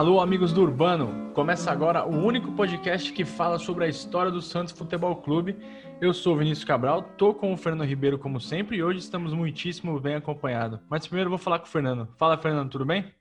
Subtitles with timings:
[0.00, 1.30] Alô, amigos do Urbano!
[1.34, 5.58] Começa agora o único podcast que fala sobre a história do Santos Futebol Clube.
[6.00, 10.00] Eu sou Vinícius Cabral, tô com o Fernando Ribeiro como sempre e hoje estamos muitíssimo
[10.00, 10.80] bem acompanhados.
[10.88, 12.08] Mas primeiro eu vou falar com o Fernando.
[12.16, 13.12] Fala, Fernando, tudo bem?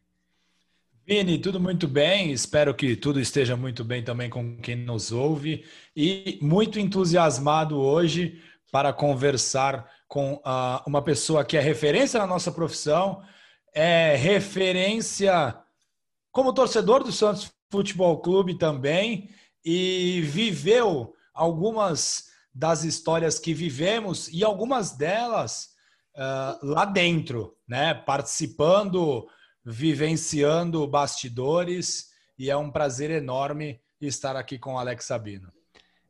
[1.06, 2.32] Vini, tudo muito bem.
[2.32, 8.42] Espero que tudo esteja muito bem também com quem nos ouve e muito entusiasmado hoje
[8.72, 13.22] para conversar com uh, uma pessoa que é referência na nossa profissão,
[13.74, 15.58] é referência
[16.40, 19.30] como torcedor do Santos Futebol Clube também
[19.64, 25.72] e viveu algumas das histórias que vivemos e algumas delas
[26.16, 27.94] uh, lá dentro, né?
[27.94, 29.28] Participando,
[29.66, 35.52] vivenciando bastidores e é um prazer enorme estar aqui com o Alex Sabino.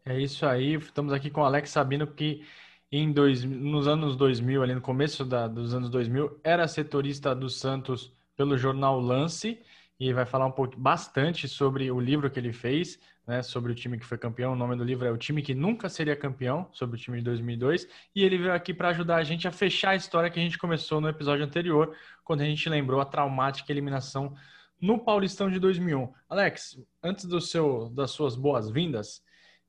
[0.06, 2.46] É isso aí, estamos aqui com o Alex Sabino que
[2.92, 7.50] em dois, nos anos 2000, ali no começo da, dos anos 2000, era setorista do
[7.50, 9.60] Santos pelo jornal Lance
[10.00, 12.98] e vai falar um pouco bastante sobre o livro que ele fez,
[13.28, 14.54] né, sobre o time que foi campeão.
[14.54, 17.24] O nome do livro é O Time que Nunca Seria Campeão, sobre o time de
[17.26, 17.88] 2002.
[18.16, 20.58] E ele veio aqui para ajudar a gente a fechar a história que a gente
[20.58, 24.34] começou no episódio anterior, quando a gente lembrou a traumática eliminação
[24.82, 26.14] no Paulistão de 2001.
[26.30, 29.22] Alex, antes do seu, das suas boas-vindas,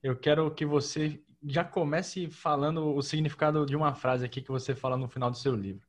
[0.02, 4.74] eu quero que você já comece falando o significado de uma frase aqui que você
[4.74, 5.86] fala no final do seu livro.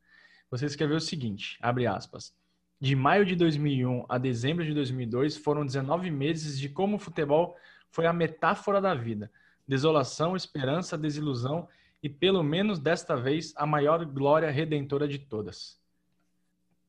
[0.50, 2.34] Você escreveu o seguinte, abre aspas,
[2.82, 7.56] de maio de 2001 a dezembro de 2002 foram 19 meses de como o futebol
[7.92, 9.32] foi a metáfora da vida.
[9.68, 11.68] Desolação, esperança, desilusão
[12.02, 15.80] e, pelo menos desta vez, a maior glória redentora de todas.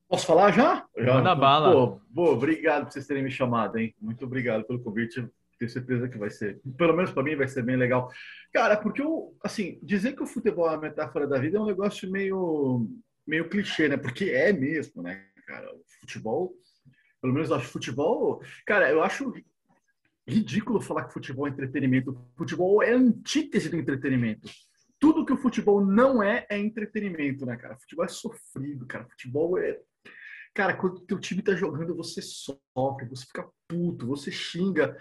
[0.09, 0.87] Posso falar já?
[0.97, 1.15] já.
[1.15, 1.73] Manda bala.
[1.73, 3.95] Pô, pô, obrigado por vocês terem me chamado, hein?
[4.01, 5.29] Muito obrigado pelo convite.
[5.59, 8.11] Tenho certeza que vai ser, pelo menos para mim, vai ser bem legal.
[8.51, 11.67] Cara, porque eu, assim, dizer que o futebol é a metáfora da vida é um
[11.67, 12.89] negócio meio,
[13.27, 13.99] meio clichê, né?
[13.99, 15.27] Porque é mesmo, né?
[15.53, 15.71] Cara.
[15.75, 16.55] O futebol,
[17.21, 18.43] pelo menos eu acho futebol.
[18.67, 19.33] Cara, eu acho
[20.27, 22.19] ridículo falar que futebol é entretenimento.
[22.37, 24.49] Futebol é antítese do entretenimento.
[24.99, 27.77] Tudo que o futebol não é, é entretenimento, né, cara?
[27.77, 29.05] Futebol é sofrido, cara.
[29.11, 29.79] Futebol é.
[30.55, 34.97] Cara, quando o teu time tá jogando, você sofre, você fica puto, você xinga.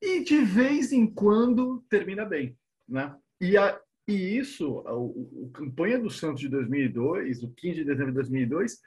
[0.00, 2.56] E de vez em quando termina bem,
[2.88, 3.14] né?
[3.40, 8.12] E, a, e isso, a, a campanha do Santos de 2002, o 15 de dezembro
[8.12, 8.78] de 2002,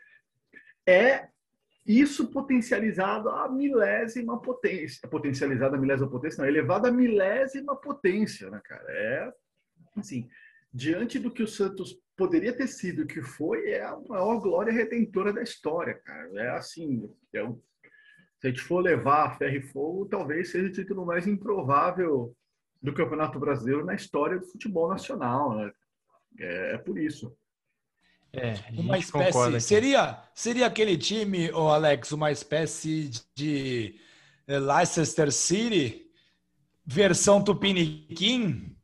[0.88, 1.28] é
[1.86, 5.08] isso potencializado à milésima potência.
[5.10, 8.86] Potencializado à milésima potência, não, elevado à milésima potência, né, cara?
[8.90, 9.34] É,
[9.98, 10.30] assim,
[10.74, 15.34] diante do que o Santos poderia ter sido, que foi, é a maior glória redentora
[15.34, 16.30] da história, cara.
[16.36, 17.60] É assim, é um,
[18.40, 22.36] se a gente for levar ferro e fogo, talvez seja o título mais improvável
[22.82, 25.72] do Campeonato Brasileiro na história do futebol nacional, né?
[26.40, 27.36] É, é por isso.
[28.36, 29.62] É, uma espécie.
[29.62, 34.00] Seria, seria aquele time, oh Alex, uma espécie de
[34.48, 36.10] eh, Leicester City,
[36.84, 38.76] versão Tupiniquim?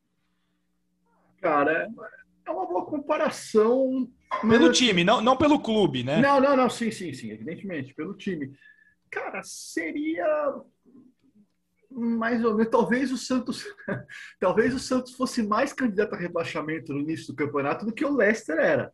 [1.42, 1.90] Cara,
[2.46, 4.08] é uma boa comparação.
[4.42, 6.22] Pelo time, não, não pelo clube, né?
[6.22, 8.54] Não, não, não, sim, sim, sim, evidentemente, pelo time.
[9.10, 10.62] Cara, seria
[11.90, 12.72] mais ou menos.
[12.72, 13.66] Talvez o Santos,
[14.40, 18.16] talvez o Santos fosse mais candidato a rebaixamento no início do campeonato do que o
[18.16, 18.94] Leicester era.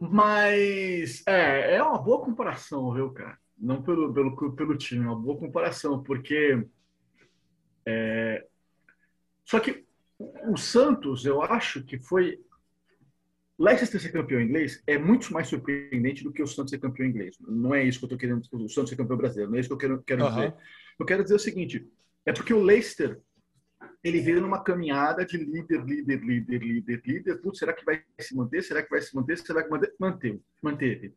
[0.00, 3.38] Mas é, é uma boa comparação, viu, cara?
[3.58, 6.66] Não pelo, pelo, pelo time, é uma boa comparação, porque.
[7.84, 8.46] É...
[9.44, 9.84] Só que
[10.18, 12.40] o Santos, eu acho que foi.
[13.58, 17.36] Leicester ser campeão inglês é muito mais surpreendente do que o Santos ser campeão inglês.
[17.40, 18.42] Não é isso que eu estou querendo.
[18.52, 20.30] O Santos ser campeão brasileiro, não é isso que eu quero, quero uhum.
[20.30, 20.54] dizer.
[20.98, 21.86] Eu quero dizer o seguinte:
[22.24, 23.20] é porque o Leicester
[24.02, 27.40] ele veio numa caminhada de líder, líder, líder, líder, líder.
[27.40, 28.62] Putz, será que vai se manter?
[28.62, 29.38] Será que vai se manter?
[29.38, 30.40] Será que manter?
[30.62, 31.14] Manteve.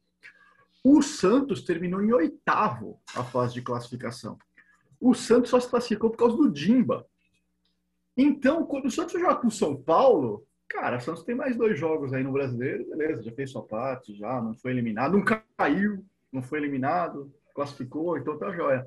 [0.84, 4.38] O Santos terminou em oitavo a fase de classificação.
[5.00, 7.08] O Santos só se classificou por causa do Dimba.
[8.18, 11.80] Então, quando o Santos joga com o São Paulo, cara, o Santos tem mais dois
[11.80, 16.06] jogos aí no brasileiro, beleza, já fez sua parte, já não foi eliminado, não caiu,
[16.32, 18.86] não foi eliminado, classificou, então tá joia.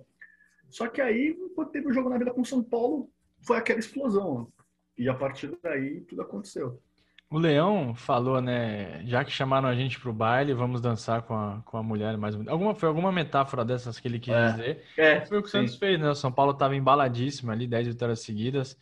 [0.69, 1.37] Só que aí,
[1.73, 3.11] teve o jogo na vida com o São Paulo,
[3.43, 4.49] foi aquela explosão.
[4.97, 6.81] E a partir daí tudo aconteceu.
[7.29, 9.05] O Leão falou, né?
[9.05, 12.17] Já que chamaram a gente para o baile, vamos dançar com a, com a mulher
[12.17, 14.85] mais alguma Foi alguma metáfora dessas que ele quis é, dizer.
[14.97, 16.09] É, foi o que o Santos fez, né?
[16.09, 18.79] O São Paulo estava embaladíssimo ali, 10 vitórias seguidas.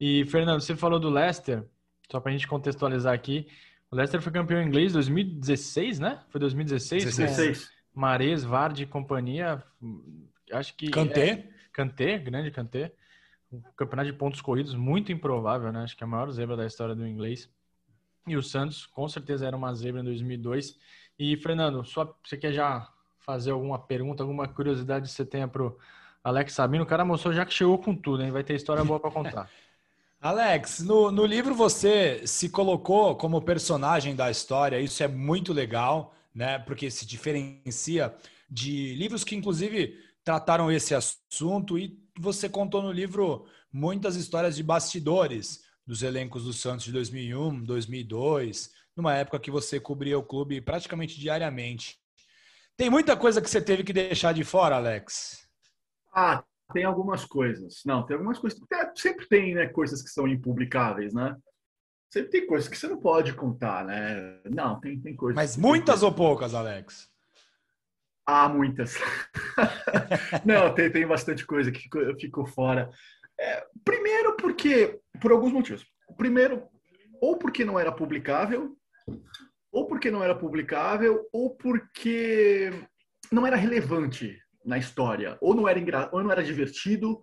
[0.00, 1.64] E, Fernando, você falou do Leicester,
[2.10, 3.46] só para a gente contextualizar aqui.
[3.88, 6.20] O Leicester foi campeão inglês em 2016, né?
[6.28, 7.04] Foi 2016?
[7.04, 7.70] 2016.
[7.94, 9.62] Mares, Vardy e companhia.
[10.52, 10.90] Acho que.
[10.90, 11.28] Kanté.
[11.30, 12.92] É, Kanté, grande Kanté
[13.56, 15.82] um campeonato de pontos corridos muito improvável, né?
[15.82, 17.48] Acho que é a maior zebra da história do inglês.
[18.26, 20.78] E o Santos, com certeza, era uma zebra em 2002.
[21.18, 25.78] E, Fernando, só, você quer já fazer alguma pergunta, alguma curiosidade que você tenha pro
[26.22, 26.84] Alex Sabino.
[26.84, 28.30] O cara mostrou já que chegou com tudo, hein?
[28.30, 29.50] Vai ter história boa para contar.
[30.20, 36.14] Alex, no, no livro você se colocou como personagem da história, isso é muito legal,
[36.34, 36.58] né?
[36.58, 38.14] Porque se diferencia
[38.50, 44.62] de livros que, inclusive, trataram esse assunto e você contou no livro muitas histórias de
[44.62, 50.60] bastidores dos elencos do Santos de 2001, 2002, numa época que você cobria o clube
[50.60, 51.98] praticamente diariamente.
[52.76, 55.48] Tem muita coisa que você teve que deixar de fora, Alex?
[56.12, 57.82] Ah, tem algumas coisas.
[57.84, 58.58] Não, tem algumas coisas.
[58.96, 61.36] Sempre tem né, coisas que são impublicáveis, né?
[62.10, 64.40] Sempre tem coisas que você não pode contar, né?
[64.44, 65.36] Não, tem, tem coisas.
[65.36, 67.10] Mas muitas ou poucas, Alex?
[68.26, 68.96] Ah, muitas.
[70.44, 71.88] não, tem, tem bastante coisa que
[72.18, 72.90] ficou, fora.
[73.38, 75.86] É, primeiro porque, por alguns motivos.
[76.16, 76.64] Primeiro,
[77.20, 78.76] ou porque não era publicável,
[79.70, 82.70] ou porque não era publicável, ou porque
[83.30, 85.38] não era relevante na história.
[85.40, 87.20] Ou não era, ou não era divertido,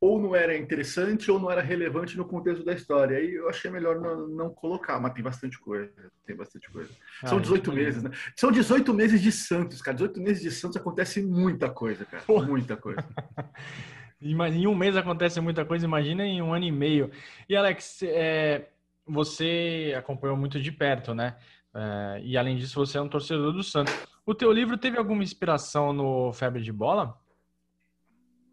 [0.00, 3.16] ou não era interessante, ou não era relevante no contexto da história.
[3.16, 5.90] Aí eu achei melhor não, não colocar, mas tem bastante coisa.
[6.26, 6.90] Tem bastante coisa.
[7.22, 8.10] Ah, São 18 meses, né?
[8.36, 9.94] São 18 meses de Santos, cara.
[9.94, 12.22] 18 meses de Santos acontece muita coisa, cara.
[12.46, 13.02] Muita coisa.
[14.20, 17.10] em um mês acontece muita coisa, imagina em um ano e meio.
[17.48, 18.68] E Alex, é,
[19.06, 21.36] você acompanhou muito de perto, né?
[21.74, 23.94] É, e além disso, você é um torcedor do Santos.
[24.26, 27.18] O teu livro teve alguma inspiração no Febre de Bola?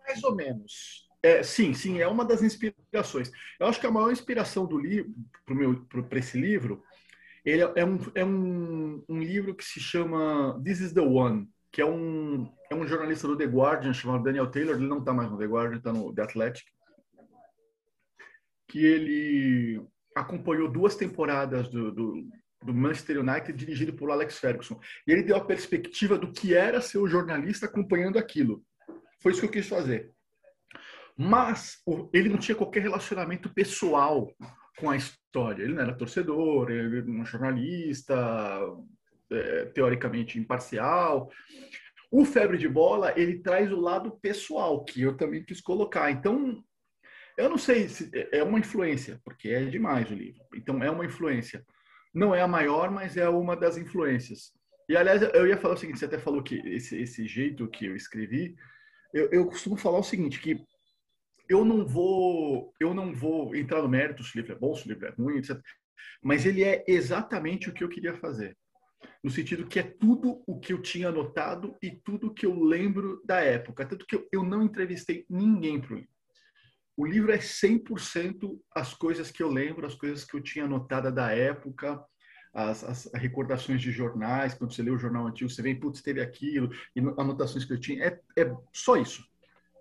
[0.06, 1.10] Mais ou menos.
[1.24, 3.31] É, sim, sim, é uma das inspirações.
[3.58, 5.16] Eu acho que a maior inspiração do livro,
[6.10, 6.84] para esse livro,
[7.46, 11.50] ele é, é, um, é um, um, livro que se chama This is the One,
[11.72, 15.14] que é um, é um jornalista do The Guardian chamado Daniel Taylor, ele não está
[15.14, 16.66] mais no The Guardian, está no The Athletic,
[18.68, 19.81] que ele
[20.14, 22.28] acompanhou duas temporadas do, do,
[22.64, 24.78] do Manchester United dirigido por Alex Ferguson.
[25.08, 28.62] E ele deu a perspectiva do que era ser o jornalista acompanhando aquilo.
[29.22, 30.12] Foi isso que eu quis fazer.
[31.18, 31.77] Mas
[32.12, 34.31] ele não tinha qualquer relacionamento pessoal
[34.77, 35.63] com a história.
[35.63, 38.15] Ele não era torcedor, ele era um jornalista
[39.31, 41.30] é, teoricamente imparcial.
[42.12, 46.12] O Febre de Bola, ele traz o lado pessoal, que eu também quis colocar.
[46.12, 46.63] Então,
[47.38, 50.42] eu não sei se é uma influência, porque é demais o livro.
[50.56, 51.65] Então, é uma influência.
[52.13, 54.51] Não é a maior, mas é uma das influências.
[54.88, 57.86] E, aliás, eu ia falar o seguinte, você até falou que esse, esse jeito que
[57.86, 58.56] eu escrevi,
[59.13, 60.63] eu, eu costumo falar o seguinte, que
[61.50, 64.86] eu não vou eu não vou entrar no mérito se o livro é bom, se
[64.86, 65.60] o livro é ruim, etc.
[66.22, 68.57] Mas ele é exatamente o que eu queria fazer.
[69.24, 73.22] No sentido que é tudo o que eu tinha anotado e tudo que eu lembro
[73.25, 73.86] da época.
[73.86, 76.13] Tanto que eu, eu não entrevistei ninguém para o livro.
[76.95, 81.12] O livro é 100% as coisas que eu lembro, as coisas que eu tinha anotada
[81.12, 82.04] da época,
[82.54, 84.54] as, as, recordações de jornais.
[84.54, 87.80] Quando você lê o jornal antigo, você vê, putz, teve aquilo, e anotações que eu
[87.80, 88.06] tinha.
[88.06, 89.25] É, é só isso.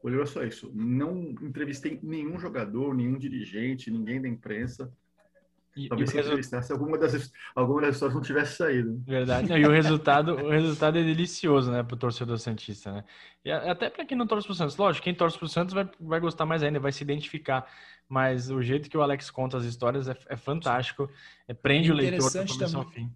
[0.03, 0.71] O livro é só isso.
[0.75, 4.93] Não entrevistei nenhum jogador, nenhum dirigente, ninguém da imprensa.
[5.75, 9.03] E, Talvez e se entrevistasse alguma das, alguma das histórias não tivesse saído.
[9.07, 9.51] Verdade.
[9.53, 13.05] e o resultado, o resultado é delicioso, né, para o torcedor Santista, né?
[13.43, 14.77] E até para quem não torce para o Santos.
[14.77, 17.67] Lógico, quem torce para o Santos vai, vai gostar mais ainda, vai se identificar.
[18.07, 21.09] Mas o jeito que o Alex conta as histórias é, é fantástico.
[21.49, 23.11] É, prende o leitor do começo ao fim.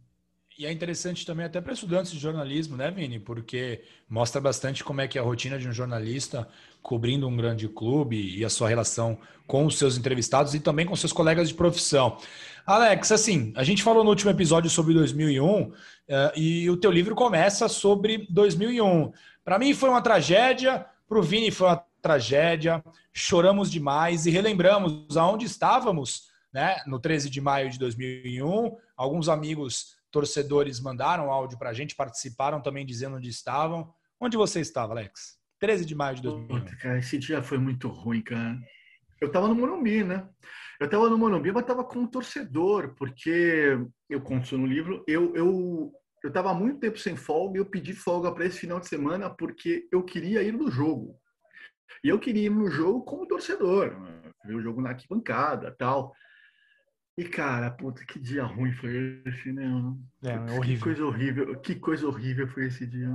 [0.58, 3.18] E é interessante também até para estudantes de jornalismo, né, Vini?
[3.18, 6.48] Porque mostra bastante como é que é a rotina de um jornalista
[6.82, 10.96] cobrindo um grande clube e a sua relação com os seus entrevistados e também com
[10.96, 12.16] seus colegas de profissão.
[12.64, 15.74] Alex, assim, a gente falou no último episódio sobre 2001 uh,
[16.08, 19.12] eh, e o teu livro começa sobre 2001.
[19.44, 22.82] Para mim foi uma tragédia, para o Vini foi uma tragédia,
[23.12, 28.74] choramos demais e relembramos aonde estávamos né, no 13 de maio de 2001.
[28.96, 33.92] Alguns amigos torcedores mandaram áudio para a gente, participaram também dizendo onde estavam.
[34.20, 35.38] Onde você estava, Alex?
[35.60, 36.48] 13 de maio de 2001.
[36.48, 38.58] Puta, cara, esse dia foi muito ruim, cara.
[39.20, 40.28] Eu estava no Morumbi, né?
[40.78, 43.78] Eu estava no Morumbi, mas estava com torcedor, porque
[44.10, 48.30] eu conto no livro, eu, eu, eu estava muito tempo sem folga eu pedi folga
[48.32, 51.18] para esse final de semana porque eu queria ir no jogo.
[52.04, 53.96] E eu queria ir no jogo como torcedor,
[54.44, 56.12] ver o jogo na arquibancada tal.
[57.16, 59.64] E, cara, puta, que dia ruim foi esse, né?
[60.22, 60.62] É, horrível.
[60.62, 63.08] Que coisa horrível, que coisa horrível foi esse dia.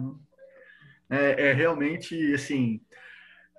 [1.10, 2.82] É, é, realmente, assim,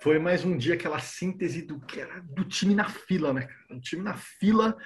[0.02, 3.48] foi mais um dia aquela síntese do que era do time na fila, né?
[3.70, 4.76] O time na fila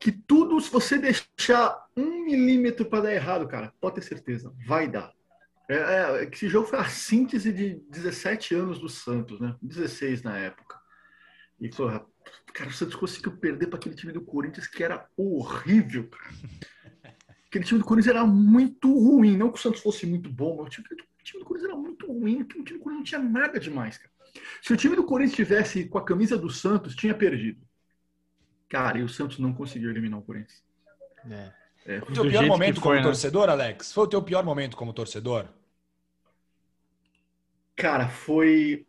[0.00, 4.88] que tudo, se você deixar um milímetro para dar errado, cara, pode ter certeza, vai
[4.88, 5.12] dar.
[5.68, 9.54] É, é, esse jogo foi a síntese de 17 anos do Santos, né?
[9.62, 10.80] 16 na época.
[11.60, 12.04] E, porra,
[12.52, 16.34] Cara, o Santos conseguiu perder para aquele time do Corinthians que era horrível, cara.
[17.46, 19.36] Aquele time do Corinthians era muito ruim.
[19.36, 21.72] Não que o Santos fosse muito bom, mas o time do O time do Corinthians
[21.72, 24.10] era muito ruim, o time do Corinthians não tinha nada demais, cara.
[24.62, 27.60] Se o time do Corinthians tivesse com a camisa do Santos, tinha perdido.
[28.68, 30.62] Cara, e o Santos não conseguiu eliminar o Corinthians.
[31.28, 31.52] É.
[31.86, 32.00] É.
[32.00, 33.02] Foi o teu pior momento foi, como né?
[33.02, 33.92] torcedor, Alex?
[33.92, 35.48] Foi o teu pior momento como torcedor?
[37.74, 38.86] Cara, foi.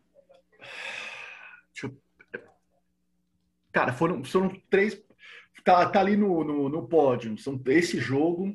[3.72, 3.80] Eu...
[3.80, 5.00] Cara, foram, foram três.
[5.64, 7.36] Tá, tá ali no, no, no pódio.
[7.38, 8.54] São esse jogo,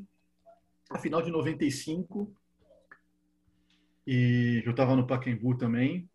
[0.90, 2.34] a final de 95.
[4.06, 6.10] E eu tava no Pacaembu também.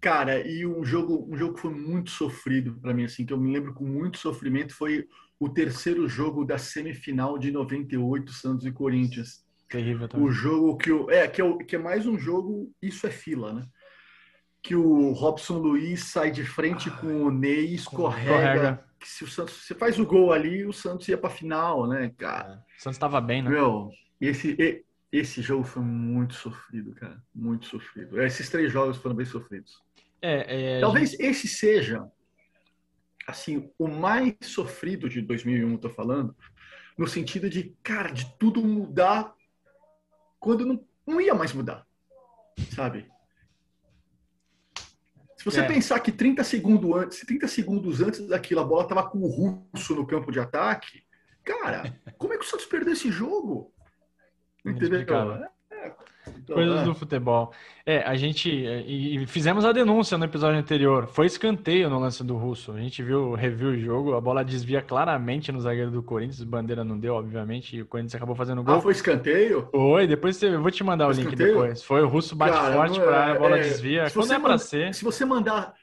[0.00, 3.38] Cara, e um jogo, um jogo que foi muito sofrido para mim, assim, que eu
[3.38, 8.72] me lembro com muito sofrimento, foi o terceiro jogo da semifinal de 98, Santos e
[8.72, 9.44] Corinthians.
[9.68, 10.26] Terrível também.
[10.26, 13.10] O jogo que o, é, que é, o, que é mais um jogo, isso é
[13.10, 13.66] fila, né?
[14.62, 18.84] Que o Robson Luiz sai de frente ah, com o Ney, escorrega.
[18.98, 22.12] Que se o Santos se faz o gol ali, o Santos ia para final, né,
[22.16, 22.52] cara?
[22.52, 22.78] É.
[22.78, 23.50] O Santos estava bem, né?
[23.50, 23.90] Meu,
[24.20, 27.20] esse, esse jogo foi muito sofrido, cara.
[27.34, 28.22] Muito sofrido.
[28.22, 29.82] Esses três jogos foram bem sofridos.
[30.22, 31.22] É, é, Talvez gente...
[31.22, 32.08] esse seja,
[33.26, 36.34] assim, o mais sofrido de 2001, tô falando,
[36.96, 39.34] no sentido de, cara, de tudo mudar
[40.38, 41.86] quando não, não ia mais mudar,
[42.70, 43.10] sabe?
[45.42, 45.66] Se você é.
[45.66, 49.92] pensar que 30 segundos antes, 30 segundos antes daquilo a bola tava com o russo
[49.92, 51.02] no campo de ataque,
[51.42, 53.74] cara, como é que o Santos perdeu esse jogo?
[54.64, 55.04] Entendeu?
[56.42, 56.84] Então, Coisas é.
[56.84, 57.52] do futebol.
[57.86, 58.50] É, a gente.
[58.50, 61.06] E fizemos a denúncia no episódio anterior.
[61.06, 62.72] Foi escanteio no lance do Russo.
[62.72, 66.82] A gente viu, reviu o jogo, a bola desvia claramente no zagueiro do Corinthians, bandeira
[66.84, 68.74] não deu, obviamente, e o Corinthians acabou fazendo gol.
[68.74, 69.68] Ah, foi escanteio?
[69.70, 71.54] Foi, depois eu vou te mandar foi o link escanteio?
[71.54, 71.82] depois.
[71.82, 74.10] Foi, o Russo bate Cara, forte é, para a bola é, desvia.
[74.10, 74.94] Quando é para ser.
[74.94, 75.74] Se você mandar.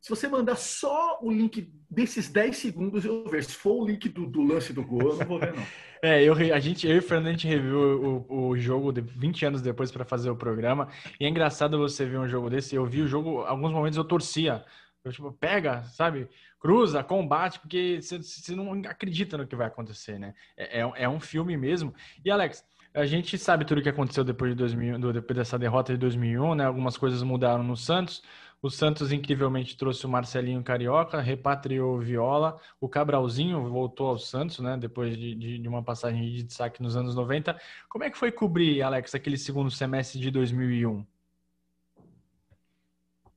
[0.00, 3.42] Se você mandar só o link desses 10 segundos, eu ver.
[3.42, 5.62] Se for o link do, do lance do gol, eu não vou ver, não.
[6.02, 9.02] É, eu, a gente, eu e o Fernando, a gente reviu o, o jogo de
[9.02, 10.88] 20 anos depois para fazer o programa.
[11.20, 12.74] E é engraçado você ver um jogo desse.
[12.74, 14.64] Eu vi o jogo, alguns momentos eu torcia.
[15.04, 16.26] Eu, tipo, pega, sabe?
[16.58, 20.32] Cruza, combate, porque você não acredita no que vai acontecer, né?
[20.56, 21.92] É, é, é, um filme mesmo.
[22.24, 25.92] E, Alex, a gente sabe tudo o que aconteceu depois, de 2000, depois dessa derrota
[25.92, 26.64] de 2001, né?
[26.64, 28.22] Algumas coisas mudaram no Santos.
[28.62, 34.58] O Santos incrivelmente trouxe o Marcelinho Carioca, repatriou o Viola, o Cabralzinho voltou ao Santos,
[34.58, 34.76] né?
[34.76, 37.58] Depois de, de, de, uma passagem de destaque nos anos 90.
[37.88, 41.06] Como é que foi cobrir, Alex, aquele segundo semestre de 2001?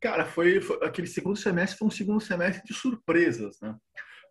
[0.01, 3.74] Cara, foi, foi aquele segundo semestre foi um segundo semestre de surpresas, né?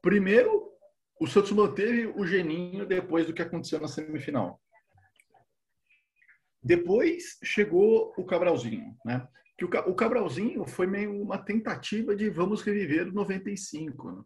[0.02, 0.70] Primeiro,
[1.18, 4.60] o Santos manteve o geninho depois do que aconteceu na semifinal.
[6.62, 9.26] Depois chegou o Cabralzinho, né?
[9.68, 14.12] Que o Cabralzinho foi meio uma tentativa de vamos reviver o 95.
[14.12, 14.22] Né?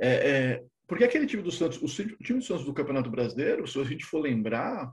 [0.00, 1.86] É, é, porque aquele time do Santos, o
[2.22, 4.92] time do Santos do Campeonato Brasileiro, se a gente for lembrar,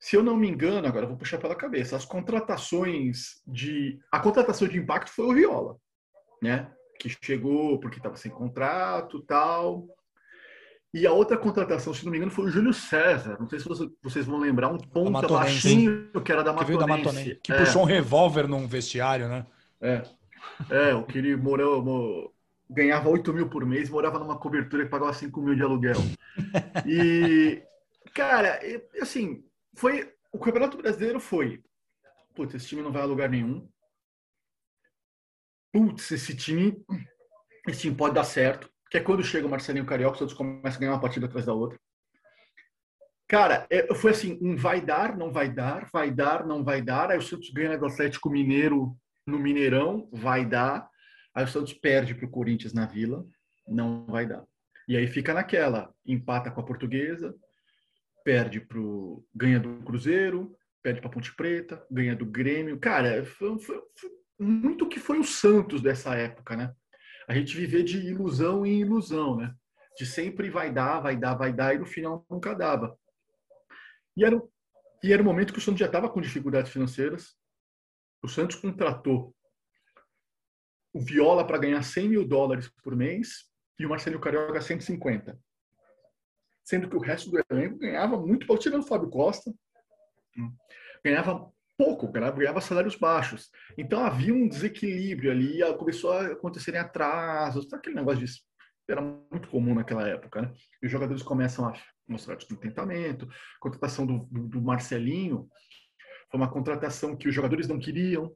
[0.00, 3.98] se eu não me engano, agora vou puxar pela cabeça, as contratações de.
[4.12, 5.76] A contratação de impacto foi o Viola,
[6.42, 6.70] né?
[6.98, 9.88] Que chegou porque estava sem contrato tal.
[10.94, 13.36] E a outra contratação, se não me engano, foi o Júlio César.
[13.40, 13.68] Não sei se
[14.00, 16.72] vocês vão lembrar, um ponta baixinho que era da Matonense.
[16.72, 17.58] Que, da Matonense, que é.
[17.58, 19.44] puxou um revólver num vestiário, né?
[19.80, 20.02] É.
[20.70, 22.32] É, o que ele morou,
[22.70, 25.96] ganhava 8 mil por mês, morava numa cobertura que pagava 5 mil de aluguel.
[26.86, 27.62] E,
[28.12, 28.60] cara,
[29.00, 30.12] assim, foi.
[30.32, 31.62] O Campeonato Brasileiro foi.
[32.34, 33.68] Putz, esse time não vai a lugar nenhum.
[35.72, 36.84] Putz, esse time.
[37.66, 40.78] Esse time pode dar certo que é quando chega o Marcelinho Carioca, todos começam a
[40.78, 41.76] ganhar uma partida atrás da outra.
[43.26, 47.10] Cara, é, foi assim, um vai dar, não vai dar, vai dar, não vai dar.
[47.10, 48.96] Aí o Santos ganha do Atlético Mineiro
[49.26, 50.88] no Mineirão, vai dar.
[51.34, 53.26] Aí o Santos perde para o Corinthians na Vila,
[53.66, 54.44] não vai dar.
[54.86, 57.34] E aí fica naquela, empata com a Portuguesa,
[58.22, 62.78] perde pro ganha do Cruzeiro, perde para Ponte Preta, ganha do Grêmio.
[62.78, 66.72] Cara, foi, foi, foi muito que foi o Santos dessa época, né?
[67.26, 69.54] A gente viver de ilusão em ilusão, né?
[69.96, 72.98] De sempre vai dar, vai dar, vai dar, e no final nunca dava.
[74.16, 74.40] E era,
[75.02, 77.36] e era o momento que o Santos já estava com dificuldades financeiras.
[78.22, 79.34] O Santos contratou
[80.92, 85.38] o Viola para ganhar 100 mil dólares por mês e o Marcelo Carioca 150.
[86.64, 89.52] Sendo que o resto do elenco ganhava muito tirando o Fábio Costa.
[91.04, 93.50] Ganhava pouco, ganhava salários baixos.
[93.76, 98.40] Então havia um desequilíbrio ali, começou a acontecerem atrasos, aquele negócio disso.
[98.88, 100.52] Era muito comum naquela época, né?
[100.82, 101.72] E os jogadores começam a
[102.06, 103.26] mostrar descontentamento.
[103.26, 105.48] A contratação do, do, do Marcelinho
[106.30, 108.34] foi uma contratação que os jogadores não queriam.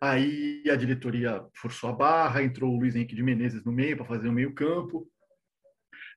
[0.00, 4.06] Aí a diretoria forçou a barra, entrou o Luiz Henrique de Menezes no meio para
[4.06, 5.08] fazer o meio-campo.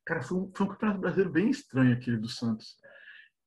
[0.05, 2.75] Cara, foi um, foi um campeonato brasileiro bem estranho aquele do Santos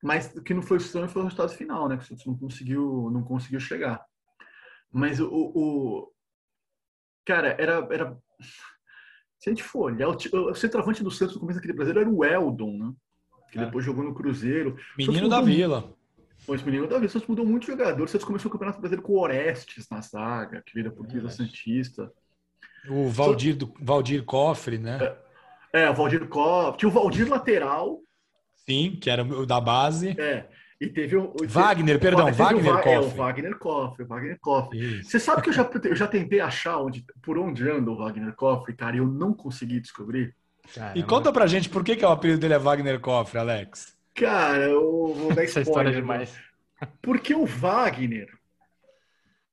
[0.04, 1.96] Mas o que não foi estranho foi o resultado final, né?
[1.96, 4.04] Que o Santos não conseguiu, não conseguiu chegar.
[4.92, 6.12] Mas o, o
[7.24, 8.14] cara, era, era
[9.38, 12.14] se a gente for olhar, o, o centroavante do Santos no começo daquele brasileiro era
[12.14, 12.92] o Eldon, né?
[13.50, 13.64] Que é.
[13.64, 14.76] depois jogou no Cruzeiro.
[14.98, 15.90] Menino da Vila.
[16.44, 17.06] Pois, menino da Vila.
[17.06, 18.04] O Santos mudou muito de jogador.
[18.04, 21.30] O Santos começou o Campeonato Brasileiro com o Orestes na saga, que veio da Portuguesa
[21.30, 22.12] Santista.
[22.90, 25.16] O Valdir, do, Valdir Cofre, né?
[25.72, 26.80] É, é, o Valdir Cofre.
[26.80, 28.02] Tinha o Valdir Lateral,
[28.68, 30.14] Sim, que era o da base.
[30.18, 30.46] É.
[30.80, 31.34] E teve o.
[31.46, 32.88] Wagner, teve, perdão, Wagner Koff.
[32.88, 35.02] É, o Wagner Koff, o Wagner Koff.
[35.02, 38.34] Você sabe que eu já, eu já tentei achar onde, por onde anda o Wagner
[38.34, 40.34] Koff, cara, e eu não consegui descobrir.
[40.74, 40.98] Caramba.
[40.98, 43.94] E conta pra gente por que, que é o apelido dele é Wagner Koff, Alex.
[44.14, 45.48] Cara, eu vou dar spoiler.
[45.48, 46.34] Essa história é demais.
[47.00, 48.28] Porque o Wagner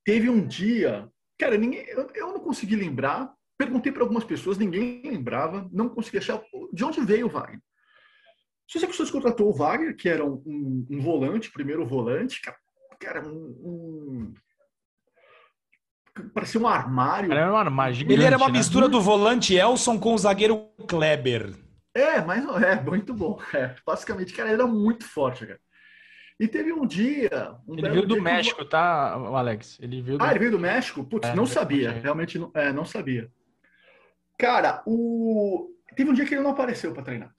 [0.04, 1.08] teve um dia.
[1.38, 3.34] Cara, ninguém, eu, eu não consegui lembrar.
[3.58, 6.42] Perguntei para algumas pessoas, ninguém lembrava, não consegui achar
[6.74, 7.62] de onde veio o Wagner.
[8.72, 12.40] Se você pessoas contratou o Wagner, que era um, um, um volante, primeiro volante,
[12.98, 14.34] cara, um, um
[16.34, 17.34] parecia um armário.
[17.34, 18.54] Era um armário gigante, Ele era uma né?
[18.54, 21.54] mistura do volante Elson com o zagueiro Kleber.
[21.94, 23.42] É, mas é muito bom.
[23.54, 25.60] É, basicamente, cara, ele era muito forte, cara.
[26.40, 27.58] E teve um dia.
[27.68, 29.80] Um ele veio do México, tá, Alex?
[29.82, 30.24] Ele veio do...
[30.24, 31.04] Ah, ele veio do México?
[31.04, 31.92] Putz, é, não sabia.
[31.92, 33.30] Realmente não, é, não sabia.
[34.40, 35.70] Cara, o...
[35.94, 37.36] teve um dia que ele não apareceu para treinar.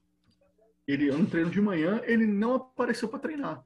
[0.86, 3.64] Ele, no treino de manhã, ele não apareceu para treinar.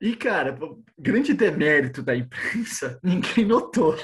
[0.00, 0.58] E, cara,
[0.98, 3.96] grande demérito da imprensa, ninguém notou.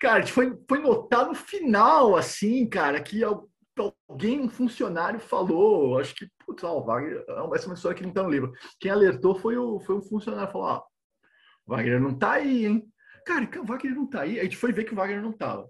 [0.00, 3.22] Cara, foi, foi notar no final, assim, cara, que
[4.08, 5.98] alguém, um funcionário, falou.
[5.98, 8.52] Acho que, putz, ó, Wagner, essa é uma que não tá no livro.
[8.80, 10.82] Quem alertou foi o, foi o funcionário, falou: ó,
[11.66, 12.92] Wagner não tá aí, hein?
[13.24, 14.38] Cara, o Wagner não tá aí.
[14.38, 15.68] A gente foi ver que o Wagner não tava.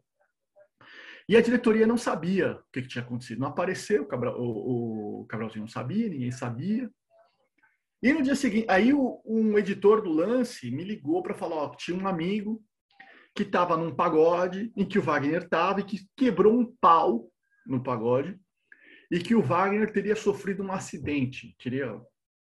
[1.29, 3.41] E a diretoria não sabia o que, que tinha acontecido.
[3.41, 6.91] Não apareceu, o, Cabral, o, o Cabralzinho não sabia, ninguém sabia.
[8.03, 11.75] E no dia seguinte, aí o, um editor do lance me ligou para falar: ó,
[11.75, 12.63] tinha um amigo
[13.35, 17.31] que estava num pagode em que o Wagner estava e que quebrou um pau
[17.67, 18.39] no pagode
[19.11, 21.55] e que o Wagner teria sofrido um acidente.
[21.59, 22.01] Queria,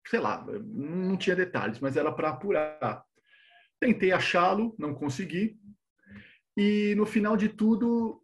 [0.06, 3.04] sei lá, não tinha detalhes, mas era para apurar.
[3.80, 5.58] Tentei achá-lo, não consegui.
[6.56, 8.21] E no final de tudo,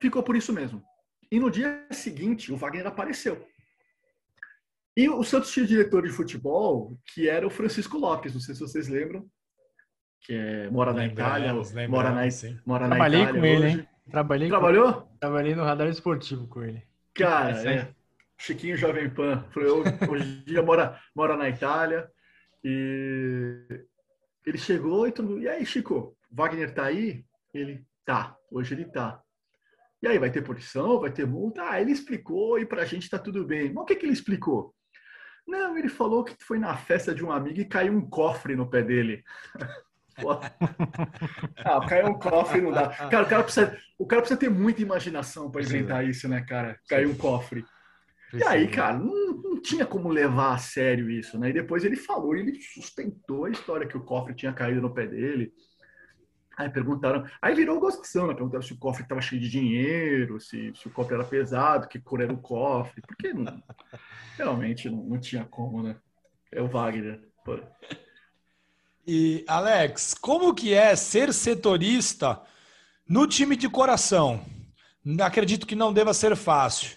[0.00, 0.82] ficou por isso mesmo.
[1.30, 3.46] E no dia seguinte, o Wagner apareceu.
[4.96, 8.60] E o Santos tinha diretor de futebol, que era o Francisco Lopes, não sei se
[8.60, 9.28] vocês lembram,
[10.20, 11.52] que é, mora na Itália,
[11.88, 12.58] mora na, sim.
[12.64, 13.88] mora Trabalhei na Itália com ele, hein?
[14.10, 14.92] Trabalhei Trabalhou?
[14.92, 15.16] Com...
[15.18, 16.82] Trabalhei no radar esportivo com ele.
[17.14, 17.94] Cara, é.
[18.38, 19.44] Chiquinho Jovem Pan.
[20.08, 22.10] Hoje em dia mora, mora na Itália.
[22.62, 23.84] E
[24.44, 25.38] ele chegou e tudo.
[25.38, 27.24] E aí, Chico, Wagner tá aí?
[27.52, 28.36] Ele tá.
[28.50, 29.22] Hoje ele tá.
[30.02, 31.00] E aí, vai ter punição?
[31.00, 31.62] Vai ter multa?
[31.68, 33.72] Ah, ele explicou e pra gente tá tudo bem.
[33.72, 34.74] Mas o que, que ele explicou?
[35.46, 38.68] Não, ele falou que foi na festa de um amigo e caiu um cofre no
[38.68, 39.22] pé dele.
[41.64, 42.88] ah, caiu um cofre não dá.
[42.88, 46.78] Cara, o cara precisa, o cara precisa ter muita imaginação para inventar isso, né, cara?
[46.88, 47.64] Caiu um cofre.
[48.32, 51.50] E aí, cara, não, não, tinha como levar a sério isso, né?
[51.50, 55.06] E depois ele falou, ele sustentou a história que o cofre tinha caído no pé
[55.06, 55.52] dele.
[56.56, 58.34] Aí perguntaram, aí virou gozação, né?
[58.34, 62.00] Perguntaram se o cofre estava cheio de dinheiro, se, se, o cofre era pesado, que
[62.00, 63.62] cor era o cofre, porque não,
[64.38, 65.96] realmente não, não, tinha como, né?
[66.50, 67.20] É o Wagner.
[67.44, 67.58] Pô.
[69.06, 72.40] E Alex, como que é ser setorista
[73.06, 74.42] no time de coração?
[75.20, 76.96] Acredito que não deva ser fácil.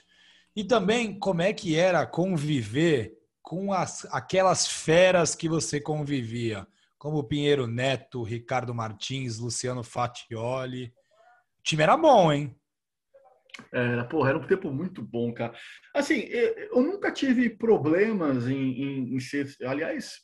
[0.55, 6.65] E também como é que era conviver com as, aquelas feras que você convivia?
[6.99, 10.93] Como Pinheiro Neto, Ricardo Martins, Luciano Fatioli.
[11.57, 12.53] O time era bom, hein?
[13.71, 15.57] Era, porra, era um tempo muito bom, cara.
[15.95, 19.47] Assim, eu nunca tive problemas em, em, em ser.
[19.65, 20.19] Aliás,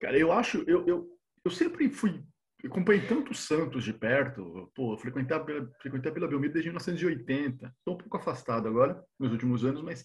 [0.00, 0.64] cara, eu acho.
[0.68, 1.08] Eu, eu,
[1.44, 2.22] eu sempre fui.
[2.62, 4.70] Eu acompanhei tanto Santos de perto.
[4.74, 5.36] Pô, eu frequentei,
[5.80, 7.74] frequentei pela Belmiro desde 1980.
[7.76, 10.04] Estou um pouco afastado agora, nos últimos anos, mas.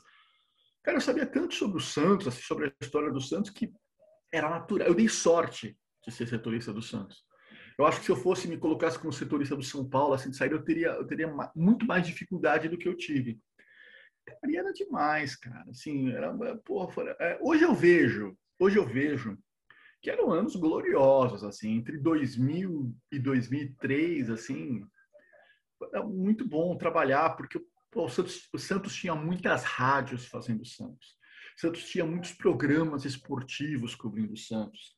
[0.83, 3.71] Cara, eu sabia tanto sobre o Santos, assim, sobre a história do Santos, que
[4.31, 4.87] era natural.
[4.87, 7.23] Eu dei sorte de ser setorista do Santos.
[7.77, 10.37] Eu acho que se eu fosse me colocasse como setorista do São Paulo, assim, de
[10.37, 13.39] sair, eu teria, eu teria muito mais dificuldade do que eu tive.
[14.43, 15.65] Ali era demais, cara.
[15.69, 19.37] Assim, era, porra, é, hoje eu vejo, hoje eu vejo
[20.01, 24.85] que eram anos gloriosos, assim, entre 2000 e 2003, assim,
[25.93, 30.65] era muito bom trabalhar, porque pô, o, Santos, o Santos tinha muitas rádios fazendo o
[30.65, 31.17] Santos.
[31.57, 34.95] O Santos tinha muitos programas esportivos cobrindo o Santos.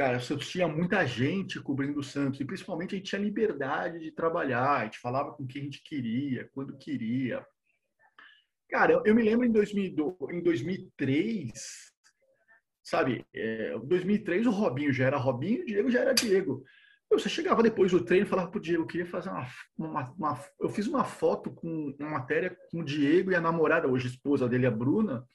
[0.00, 3.98] Cara, o Santos tinha muita gente cobrindo o Santos, e principalmente a gente tinha liberdade
[3.98, 7.46] de trabalhar, a gente falava com quem a gente queria, quando queria.
[8.70, 11.52] Cara, eu, eu me lembro em, 2000, em 2003,
[12.82, 13.26] sabe?
[13.34, 16.64] É, 2003 o Robinho já era Robinho, o Diego já era Diego.
[17.10, 20.44] Você chegava depois do treino e falava pro Diego, eu queria fazer uma, uma, uma,
[20.58, 24.48] Eu fiz uma foto com uma matéria com o Diego e a namorada, hoje esposa
[24.48, 25.28] dele, a Bruna,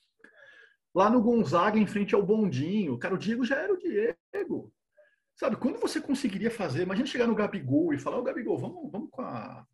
[0.96, 2.98] lá no Gonzaga, em frente ao Bondinho.
[2.98, 4.74] Cara, o Diego já era o Diego.
[5.36, 9.10] Sabe, quando você conseguiria fazer, imagina chegar no Gabigol e falar, ô Gabigol, vamos, vamos
[9.12, 9.66] com a,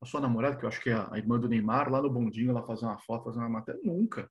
[0.00, 2.54] a sua namorada, que eu acho que é a irmã do Neymar, lá no Bondinho,
[2.54, 3.78] lá fazer uma foto, fazer uma matéria.
[3.84, 4.30] Nunca.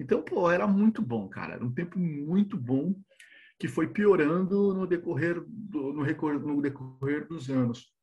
[0.00, 1.54] Então, pô, era muito bom, cara.
[1.54, 2.92] Era um tempo muito bom
[3.56, 7.94] que foi piorando no decorrer, do, no, no decorrer dos anos.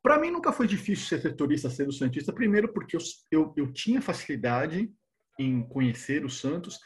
[0.00, 3.00] Para mim nunca foi difícil ser setorista, ser o Santista, primeiro porque eu,
[3.32, 4.88] eu, eu, tinha facilidade
[5.38, 6.78] em conhecer o Santos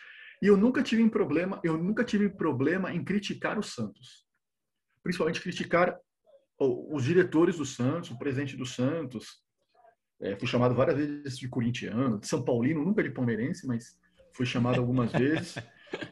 [0.43, 4.27] e eu nunca tive um problema, eu nunca tive problema em criticar o Santos.
[5.01, 5.97] Principalmente criticar
[6.59, 9.41] os diretores do Santos, o presidente do Santos.
[10.21, 13.97] É, fui chamado várias vezes de corintiano, de São Paulino, nunca de palmeirense, mas
[14.33, 15.55] fui chamado algumas vezes.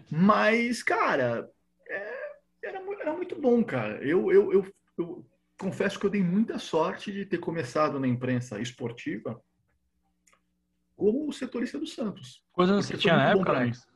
[0.09, 1.50] Mas, cara,
[1.88, 4.03] é, era, era, muito bom, cara.
[4.05, 5.26] Eu, eu, eu, eu,
[5.59, 9.40] confesso que eu dei muita sorte de ter começado na imprensa esportiva
[11.00, 12.44] como setorista do Santos.
[12.52, 13.88] Quantos anos você tinha na época, Alex?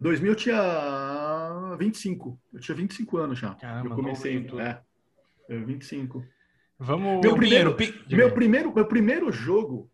[0.00, 2.40] 2000 eu tinha 25.
[2.50, 3.54] Eu tinha 25 anos já.
[3.56, 4.46] Caramba, eu comecei.
[4.58, 6.24] É, 25.
[6.78, 7.20] Vamos.
[7.20, 7.76] Meu primeiro,
[8.08, 9.91] meu primeiro, meu primeiro jogo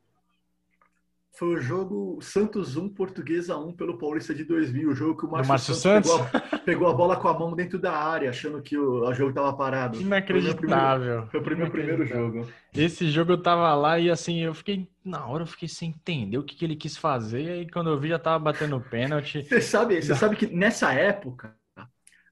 [1.39, 4.91] foi o jogo Santos 1, Portuguesa 1 pelo Paulista de 2000.
[4.91, 6.31] O jogo que o Márcio, Márcio Santos, Santos?
[6.31, 9.15] Pegou, a, pegou, a, bola com a mão dentro da área, achando que o, o
[9.15, 10.01] jogo estava parado.
[10.01, 11.29] Inacreditável.
[11.29, 12.49] Foi o o primeiro jogo.
[12.75, 14.89] Esse jogo eu tava lá e assim, eu fiquei.
[15.05, 17.43] Na hora eu fiquei sem entender o que, que ele quis fazer.
[17.43, 19.45] E aí quando eu vi já tava batendo pênalti.
[19.49, 21.55] Você sabe, você sabe que nessa época,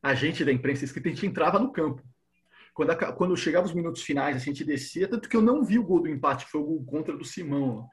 [0.03, 2.03] a gente da imprensa escrita, a gente entrava no campo.
[2.75, 5.79] Quando, a, quando chegava os minutos finais, a gente descia, tanto que eu não vi
[5.79, 7.89] o gol do empate, foi o gol contra do Simão.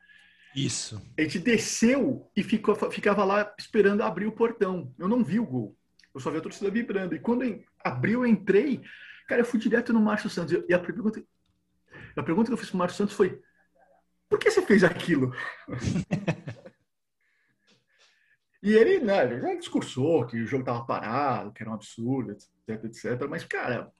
[0.56, 1.02] Isso.
[1.18, 4.94] A gente desceu e ficou, ficava lá esperando abrir o portão.
[4.98, 5.76] Eu não vi o gol.
[6.14, 7.16] Eu só vi a torcida vibrando.
[7.16, 8.82] E quando abriu, eu entrei.
[9.28, 10.64] Cara, eu fui direto no Márcio Santos.
[10.68, 11.24] E a pergunta,
[12.16, 13.42] a pergunta que eu fiz pro Márcio Santos foi:
[14.30, 15.34] por que você fez aquilo?
[18.62, 22.86] e ele, né, já discursou que o jogo tava parado, que era um absurdo, etc,
[22.86, 23.28] etc.
[23.28, 23.92] Mas, cara,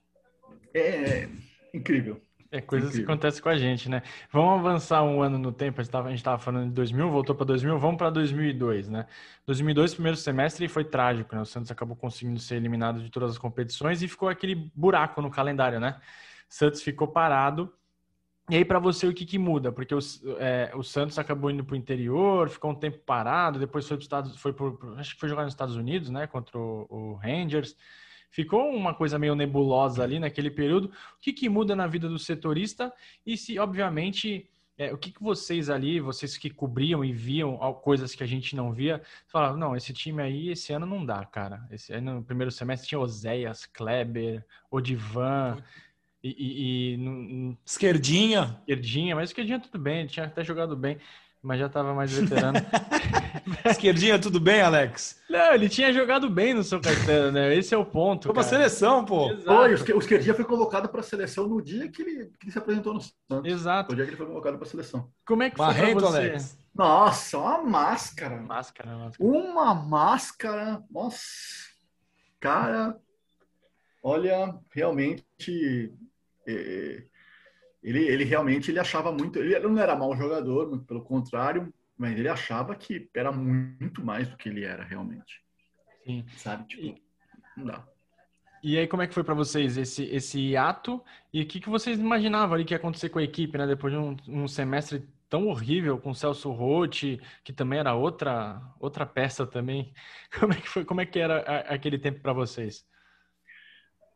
[0.72, 1.28] é
[1.72, 2.23] incrível.
[2.54, 3.06] É coisas Incrível.
[3.06, 4.00] que acontecem com a gente, né?
[4.30, 5.80] Vamos avançar um ano no tempo.
[5.80, 9.06] A gente estava falando de 2000, voltou para 2000, vamos para 2002, né?
[9.44, 11.42] 2002, primeiro semestre, foi trágico, né?
[11.42, 15.32] O Santos acabou conseguindo ser eliminado de todas as competições e ficou aquele buraco no
[15.32, 16.00] calendário, né?
[16.48, 17.72] O Santos ficou parado.
[18.48, 19.72] E aí, para você, o que, que muda?
[19.72, 19.98] Porque o,
[20.38, 24.04] é, o Santos acabou indo para o interior, ficou um tempo parado, depois foi para
[24.04, 26.28] Estados, foi pro, acho que foi jogar nos Estados Unidos, né?
[26.28, 27.76] Contra o, o Rangers.
[28.34, 30.86] Ficou uma coisa meio nebulosa ali naquele período.
[30.88, 32.92] O que, que muda na vida do setorista?
[33.24, 38.12] E se, obviamente, é, o que, que vocês ali, vocês que cobriam e viam coisas
[38.12, 41.64] que a gente não via, falavam, não, esse time aí, esse ano não dá, cara.
[41.70, 45.62] Esse ano, no primeiro semestre, tinha Oséias, Kleber, Odivan.
[46.20, 48.60] E, e, e esquerdinha.
[48.66, 50.98] Esquerdinha, mas esquerdinha tudo bem, ele tinha até jogado bem
[51.44, 52.58] mas já estava mais veterano.
[53.66, 55.20] Esquerdinha, tudo bem, Alex?
[55.28, 57.54] Não, ele tinha jogado bem no São Caetano, né?
[57.54, 58.24] Esse é o ponto.
[58.24, 59.28] Foi para seleção, pô.
[59.44, 62.58] Foi, o Esquerdinha foi convocado para a seleção no dia que ele, que ele se
[62.58, 63.52] apresentou no Santos.
[63.52, 63.90] Exato.
[63.90, 65.12] No dia que ele foi convocado para a seleção.
[65.26, 66.16] Como é que Barreto, foi você?
[66.16, 66.58] Alex?
[66.74, 68.36] Nossa, uma máscara.
[68.40, 69.30] Máscara, máscara.
[69.30, 70.82] Uma máscara.
[70.90, 71.18] Nossa.
[72.40, 72.96] Cara,
[74.02, 75.92] olha, realmente.
[76.46, 77.04] É
[77.84, 79.38] ele, ele realmente ele achava muito.
[79.38, 84.26] Ele não era mau jogador, muito pelo contrário, mas ele achava que era muito mais
[84.26, 85.42] do que ele era realmente.
[86.02, 86.24] Sim.
[86.38, 86.66] Sabe?
[86.66, 86.98] Tipo,
[87.54, 87.86] não dá.
[88.62, 91.04] E aí, como é que foi para vocês esse, esse ato?
[91.30, 93.66] E o que, que vocês imaginavam ali que ia acontecer com a equipe, né?
[93.66, 98.62] Depois de um, um semestre tão horrível com o Celso Rotti, que também era outra
[98.80, 99.92] outra peça também.
[100.40, 100.86] Como é que foi?
[100.86, 102.86] Como é que era aquele tempo para vocês?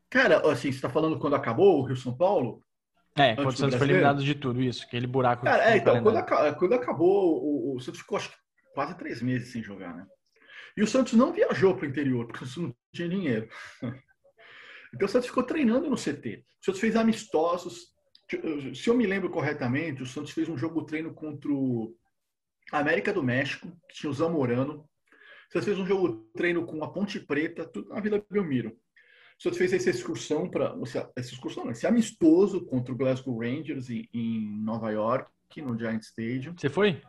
[0.08, 2.64] Cara, assim, você está falando quando acabou o Rio São Paulo?
[3.18, 5.44] É, quando o Santos foi eliminado de tudo, isso, aquele buraco.
[5.44, 8.32] Cara, é, então, quando, quando, acabou, o, o, Santos ficou acho,
[8.74, 10.06] quase três meses sem jogar, né?
[10.76, 13.48] E o Santos não viajou para o interior, porque o Santos não tinha dinheiro.
[14.94, 16.46] Então o Santos ficou treinando no CT.
[16.62, 17.88] O Santos fez amistosos.
[18.74, 21.94] Se eu me lembro corretamente, o Santos fez um jogo treino contra o
[22.72, 24.88] América do México, que tinha o Zamorano.
[25.48, 28.74] O Santos fez um jogo treino com a Ponte Preta, tudo na Vila Belmiro.
[29.38, 30.74] O Santos fez essa excursão para
[31.14, 35.30] essa excursão, não, esse amistoso contra o Glasgow Rangers em, em Nova York,
[35.62, 36.54] no Giant Stadium.
[36.56, 37.00] Você foi?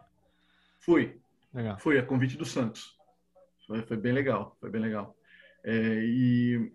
[0.80, 1.20] Fui.
[1.52, 1.80] Legal.
[1.80, 2.96] Fui a convite do Santos.
[3.65, 5.15] Foi, foi bem legal, foi bem legal.
[5.63, 6.72] É, e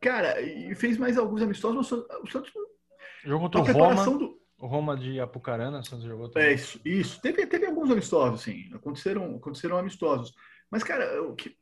[0.00, 1.90] cara, e fez mais alguns amistosos.
[1.90, 2.52] O Santos
[3.24, 4.04] jogou contra o Roma.
[4.04, 4.38] Do...
[4.58, 6.48] O Roma de Apucarana, o Santos jogou também.
[6.48, 7.20] É isso, isso.
[7.22, 8.68] Teve, teve alguns amistosos, sim.
[8.74, 10.34] Aconteceram, aconteceram amistosos.
[10.70, 11.56] Mas, cara, o que,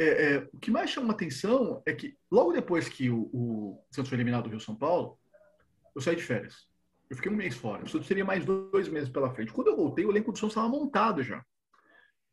[0.00, 4.08] é, é, o que mais chama atenção é que logo depois que o, o Santos
[4.08, 5.18] foi eliminado do Rio São Paulo,
[5.94, 6.66] eu saí de férias.
[7.10, 7.84] Eu fiquei um mês fora.
[7.84, 9.52] O Santos teria mais dois meses pela frente.
[9.52, 11.44] Quando eu voltei, o elenco do Santos estava montado já.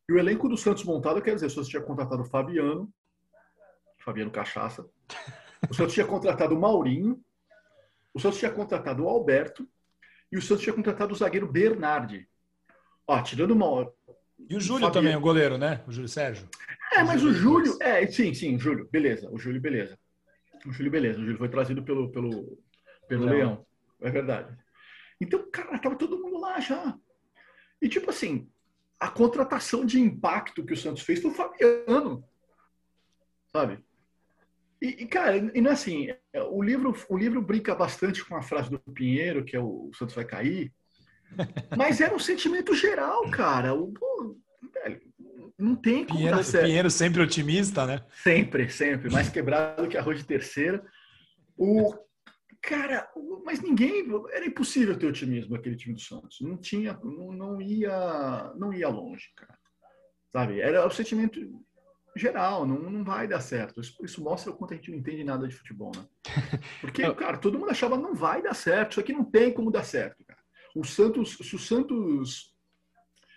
[0.08, 2.90] E o elenco do Santos montado, quer dizer, o Santos tinha contratado o Fabiano,
[3.98, 4.90] Fabiano Cachaça.
[5.70, 7.22] O Santos tinha contratado o Maurinho.
[8.14, 9.68] O Santos tinha contratado o Alberto.
[10.32, 12.30] E o Santos tinha contratado o zagueiro Bernardi.
[13.06, 13.92] Ó, tirando uma.
[14.50, 15.84] E o Júlio também, o goleiro, né?
[15.88, 16.48] O Júlio Sérgio.
[16.94, 17.78] É, mas o Júlio.
[17.82, 19.30] É, sim, sim, o Júlio, beleza.
[19.32, 19.98] O Júlio, beleza.
[20.66, 21.20] O Júlio, beleza.
[21.20, 22.58] O Júlio foi trazido pelo, pelo,
[23.08, 23.38] pelo Leão.
[23.38, 23.66] Leão.
[24.02, 24.58] É verdade.
[25.20, 26.98] Então, cara, tava todo mundo lá já.
[27.82, 28.50] E tipo assim,
[29.00, 32.24] a contratação de impacto que o Santos fez foi o Fabiano.
[33.52, 33.84] Sabe?
[34.82, 36.08] E, e, cara, e não é assim,
[36.52, 39.92] o livro, o livro brinca bastante com a frase do Pinheiro, que é o, o
[39.96, 40.72] Santos vai cair,
[41.76, 43.74] mas era um sentimento geral, cara.
[43.74, 44.38] O, pô,
[44.74, 45.02] velho,
[45.58, 46.66] não tem como Pinheiro, dar certo.
[46.66, 48.04] Pinheiro sempre otimista, né?
[48.24, 49.12] Sempre, sempre.
[49.12, 50.84] Mais quebrado que arroz de terceira.
[51.58, 51.94] O,
[52.62, 53.10] Cara,
[53.46, 54.06] mas ninguém.
[54.34, 56.40] Era impossível ter otimismo aquele time do Santos.
[56.42, 57.00] Não tinha.
[57.04, 58.54] Não, não ia.
[58.58, 59.58] Não ia longe, cara.
[60.32, 60.60] Sabe?
[60.60, 61.40] Era o sentimento
[62.16, 63.80] geral, não, não vai dar certo.
[63.80, 66.06] Isso, isso mostra o quanto a gente não entende nada de futebol, né?
[66.82, 68.92] Porque, cara, todo mundo achava não vai dar certo.
[68.92, 70.37] Isso aqui não tem como dar certo, cara.
[70.80, 71.38] O Santos.
[71.42, 72.54] Se o Santos.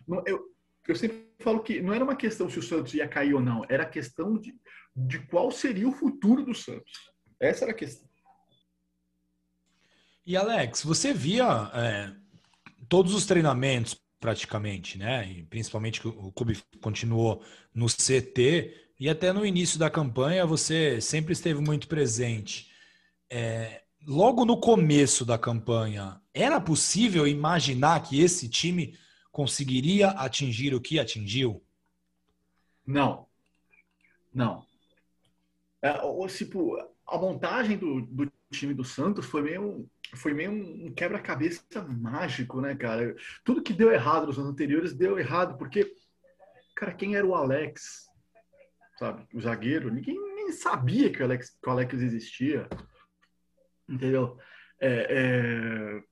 [0.06, 0.54] Não, eu,
[0.86, 3.64] eu sempre falo que não era uma questão se o Santos ia cair ou não,
[3.68, 4.54] era a questão de,
[4.94, 6.92] de qual seria o futuro do Santos.
[7.38, 8.08] Essa era a questão.
[10.26, 12.12] E Alex, você via é,
[12.88, 15.26] todos os treinamentos praticamente, né?
[15.30, 17.42] E principalmente que o clube continuou
[17.74, 22.70] no CT e até no início da campanha você sempre esteve muito presente.
[23.30, 28.96] É, logo no começo da campanha, era possível imaginar que esse time
[29.30, 31.62] conseguiria atingir o que atingiu?
[32.86, 33.26] Não.
[34.32, 34.64] Não.
[35.82, 35.92] É,
[36.28, 42.60] tipo, a montagem do, do time do Santos foi meio foi meio um quebra-cabeça mágico,
[42.60, 43.14] né, cara?
[43.44, 45.94] Tudo que deu errado nos anos anteriores deu errado, porque,
[46.74, 48.08] cara, quem era o Alex?
[48.98, 49.24] Sabe?
[49.32, 49.88] O zagueiro?
[49.88, 52.68] Ninguém nem sabia que o Alex, que o Alex existia.
[53.90, 54.38] Entendeu?
[54.80, 56.02] É, é...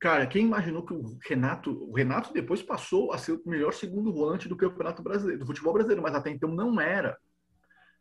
[0.00, 1.70] Cara, quem imaginou que o Renato.
[1.70, 5.72] O Renato depois passou a ser o melhor segundo volante do campeonato brasileiro, do futebol
[5.72, 7.16] brasileiro, mas até então não era.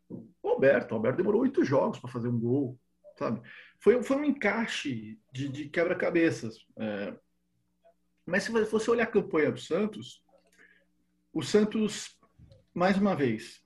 [0.09, 2.77] O Alberto, o Alberto demorou oito jogos para fazer um gol,
[3.17, 3.41] sabe?
[3.81, 6.65] foi, foi um encaixe de, de quebra-cabeças.
[6.77, 7.13] É,
[8.25, 10.23] mas se você olhar a campanha do Santos,
[11.33, 12.17] o Santos,
[12.73, 13.61] mais uma vez,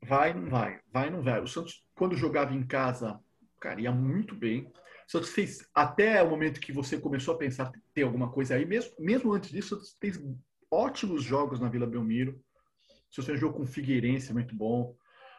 [0.00, 1.40] vai, não vai, vai, não vai.
[1.40, 3.20] O Santos, quando jogava em casa,
[3.64, 4.70] cara, ia muito bem.
[5.08, 8.92] Santos fez, até o momento que você começou a pensar ter alguma coisa aí, mesmo,
[8.98, 10.22] mesmo antes disso, Santos fez
[10.70, 12.38] ótimos jogos na Vila Belmiro.
[13.10, 14.94] O Santos fez um jogo com o Figueirense, muito bom.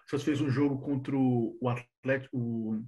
[0.05, 2.83] O Santos fez um jogo contra o Atlético, o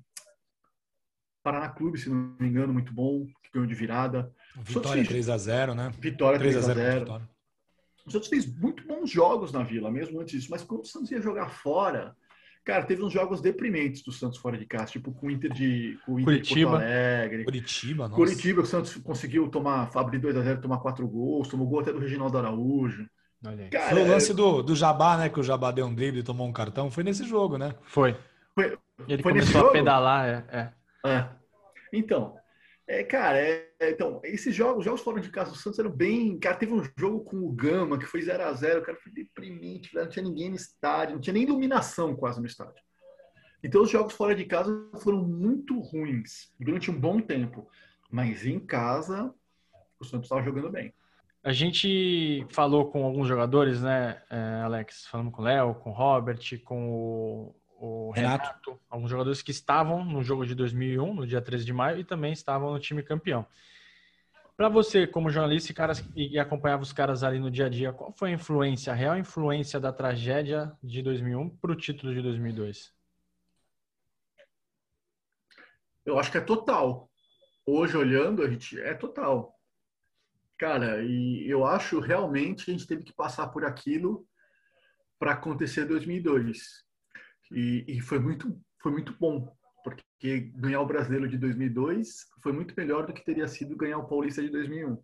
[1.44, 4.34] Paraná Clube, se não me engano, muito bom, que ganhou de virada.
[4.56, 5.92] Vitória 3x0, né?
[6.00, 7.28] Vitória 3x0.
[8.08, 10.50] O Santos fez muito bons jogos na Vila, mesmo antes disso.
[10.50, 12.16] Mas quando o Santos ia jogar fora,
[12.68, 15.98] cara, teve uns jogos deprimentes do Santos fora de casa, tipo com o Inter de,
[16.06, 16.60] com o Inter Curitiba.
[16.60, 17.44] de Porto Alegre.
[17.46, 18.16] Curitiba, nossa.
[18.16, 22.38] Curitiba, o Santos conseguiu tomar, abrir 2x0, tomar 4 gols, tomou gol até do Reginaldo
[22.38, 23.08] Araújo.
[23.72, 25.30] Cara, foi o lance do, do Jabá, né?
[25.30, 26.92] Que o Jabá deu um drible e tomou um cartão.
[26.92, 27.74] Foi nesse jogo, né?
[27.84, 28.18] Foi.
[28.54, 28.78] Foi,
[29.08, 30.46] ele foi começou a pedalar, é.
[30.52, 31.10] é.
[31.10, 31.30] é.
[31.94, 32.36] Então,
[32.88, 36.40] é, cara, é, é, então, esses jogos, jogos fora de casa do Santos eram bem.
[36.40, 39.94] Cara, teve um jogo com o Gama que foi 0 a 0 cara, foi deprimente,
[39.94, 42.82] não tinha ninguém no estádio, não tinha nem iluminação quase no estádio.
[43.62, 44.72] Então, os jogos fora de casa
[45.02, 47.68] foram muito ruins durante um bom tempo.
[48.10, 49.34] Mas em casa,
[50.00, 50.94] o Santos estava jogando bem.
[51.44, 55.08] A gente falou com alguns jogadores, né, é, Alex?
[55.08, 58.46] Falamos com o Léo, com o Robert, com o o Renato.
[58.46, 62.04] Renato, alguns jogadores que estavam no jogo de 2001, no dia 13 de maio, e
[62.04, 63.46] também estavam no time campeão.
[64.56, 67.94] Para você, como jornalista e, caras, e acompanhava os caras ali no dia a dia,
[67.94, 72.24] qual foi a influência, a real influência da tragédia de 2001 para o título de
[72.24, 72.92] 2002?
[76.04, 77.12] Eu acho que é total.
[77.68, 79.56] Hoje, olhando, a gente é total.
[80.58, 84.28] Cara, e eu acho realmente que a gente teve que passar por aquilo
[85.20, 86.87] para acontecer em 2002.
[87.52, 89.52] E, e foi muito foi muito bom
[89.84, 94.08] porque ganhar o Brasileiro de 2002 foi muito melhor do que teria sido ganhar o
[94.08, 94.98] Paulista de 2001.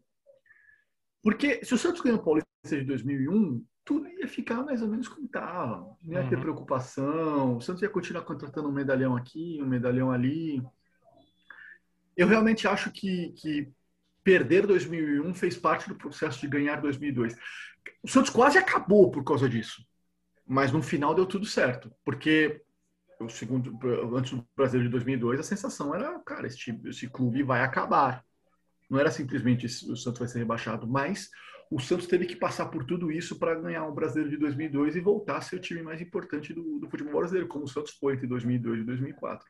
[1.22, 5.08] Porque se o Santos ganhou o Paulista de 2001, tudo ia ficar mais ou menos
[5.08, 5.96] como estava.
[6.02, 6.30] Não ia uhum.
[6.30, 7.58] ter preocupação.
[7.58, 10.62] O Santos ia continuar contratando um medalhão aqui, um medalhão ali.
[12.16, 13.72] Eu realmente acho que, que
[14.24, 17.36] perder 2001 fez parte do processo de ganhar 2002.
[18.04, 19.82] O Santos quase acabou por causa disso
[20.54, 22.62] Mas no final deu tudo certo, porque
[23.20, 23.76] o segundo,
[24.16, 28.24] antes do Brasileiro de 2002, a sensação era, cara, esse, esse clube vai acabar.
[28.88, 31.32] Não era simplesmente o Santos vai ser rebaixado, mas
[31.72, 35.00] o Santos teve que passar por tudo isso para ganhar o Brasileiro de 2002 e
[35.02, 38.14] voltar a ser o time mais importante do, do, futebol brasileiro, como o Santos foi
[38.14, 39.48] entre 2002 e 2004.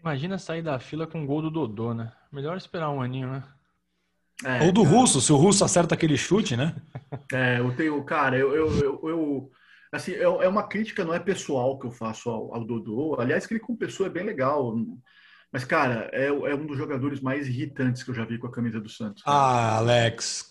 [0.00, 2.12] Imagina sair da fila com um gol do Dodô, né?
[2.30, 3.42] Melhor esperar um aninho, né?
[4.44, 4.96] É, Ou do cara.
[4.96, 6.76] Russo, se o Russo acerta aquele chute, né?
[7.32, 9.52] É, eu tenho, cara, eu, eu, eu, eu
[9.92, 13.20] assim, é, é uma crítica, não é pessoal que eu faço ao, ao Dodô.
[13.20, 14.74] Aliás, que ele como pessoa é bem legal.
[15.52, 18.52] Mas, cara, é, é, um dos jogadores mais irritantes que eu já vi com a
[18.52, 19.22] camisa do Santos.
[19.22, 19.36] Cara.
[19.36, 20.50] Ah, Alex.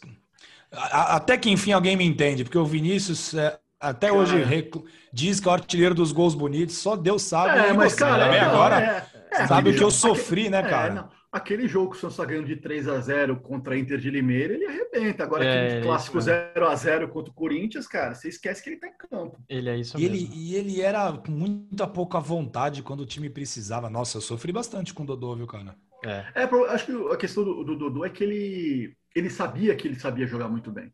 [0.71, 4.19] Até que enfim alguém me entende, porque o Vinícius é, até cara.
[4.19, 4.71] hoje
[5.11, 7.59] diz que é o artilheiro dos gols bonitos, só Deus sabe.
[7.59, 10.93] É, mas, cara, é, agora é, é, sabe o que eu sofri, né, cara?
[10.93, 13.97] Não, aquele jogo que o Santos está ganhando de 3 a 0 contra a Inter
[13.97, 15.23] de Limeira, ele arrebenta.
[15.23, 18.75] Agora, é, aquele clássico 0 a 0 contra o Corinthians, cara, você esquece que ele
[18.75, 19.41] está em campo.
[19.47, 20.15] Ele é isso e mesmo.
[20.15, 23.89] Ele, e ele era com muita pouca vontade quando o time precisava.
[23.89, 25.75] Nossa, eu sofri bastante com o Dodô, viu, cara?
[26.03, 29.87] É, é acho que a questão do, do Dodô é que ele, ele sabia que
[29.87, 30.93] ele sabia jogar muito bem.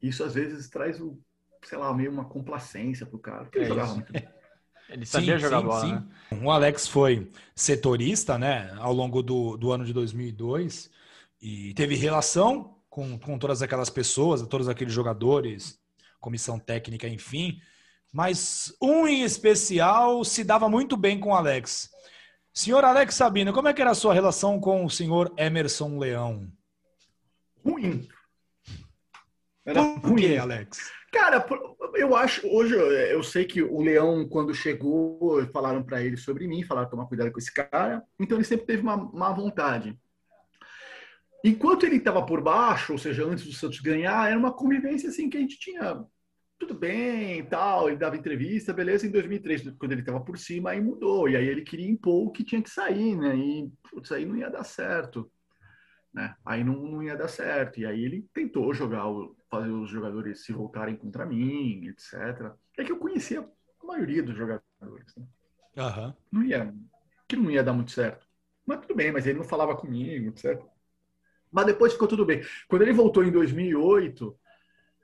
[0.00, 1.18] Isso, às vezes, traz, um,
[1.62, 3.96] sei lá, meio uma complacência pro cara, porque ele é jogava isso.
[3.96, 4.26] muito bem.
[4.90, 5.92] Ele sabia sim, jogar sim, bola, sim.
[5.92, 6.42] Né?
[6.42, 10.90] O Alex foi setorista, né, ao longo do, do ano de 2002
[11.40, 15.78] e teve relação com, com todas aquelas pessoas, todos aqueles jogadores,
[16.18, 17.60] comissão técnica, enfim.
[18.12, 21.90] Mas um em especial se dava muito bem com o Alex.
[22.52, 26.50] Senhor Alex Sabino, como é que era a sua relação com o senhor Emerson Leão?
[27.64, 28.08] Ruim.
[29.64, 30.99] Era Por ruim, Alex?
[31.12, 31.44] Cara,
[31.94, 36.62] eu acho, hoje eu sei que o Leão, quando chegou, falaram para ele sobre mim,
[36.62, 39.98] falaram tomar cuidado com esse cara, então ele sempre teve uma má vontade.
[41.44, 45.28] Enquanto ele estava por baixo, ou seja, antes do Santos ganhar, era uma convivência assim
[45.28, 46.04] que a gente tinha
[46.58, 49.06] tudo bem tal, ele dava entrevista, beleza.
[49.06, 52.30] Em 2003, quando ele estava por cima, aí mudou, e aí ele queria impor o
[52.30, 53.34] que tinha que sair, né?
[53.34, 55.30] E putz, aí não ia dar certo.
[56.12, 56.34] Né?
[56.44, 57.78] Aí não, não ia dar certo.
[57.78, 59.04] E aí ele tentou jogar,
[59.48, 62.52] fazer os jogadores se voltarem contra mim, etc.
[62.76, 65.14] É que eu conhecia a maioria dos jogadores.
[65.16, 65.26] Né?
[65.76, 66.14] Uhum.
[66.32, 66.74] Não ia,
[67.28, 68.26] que não ia dar muito certo.
[68.66, 70.60] Mas tudo bem, mas ele não falava comigo, etc.
[71.50, 72.42] Mas depois ficou tudo bem.
[72.68, 74.36] Quando ele voltou em 2008,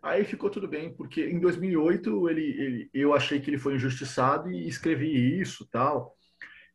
[0.02, 4.50] aí ficou tudo bem, porque em 2008 ele, ele, eu achei que ele foi injustiçado
[4.50, 6.16] e escrevi isso tal.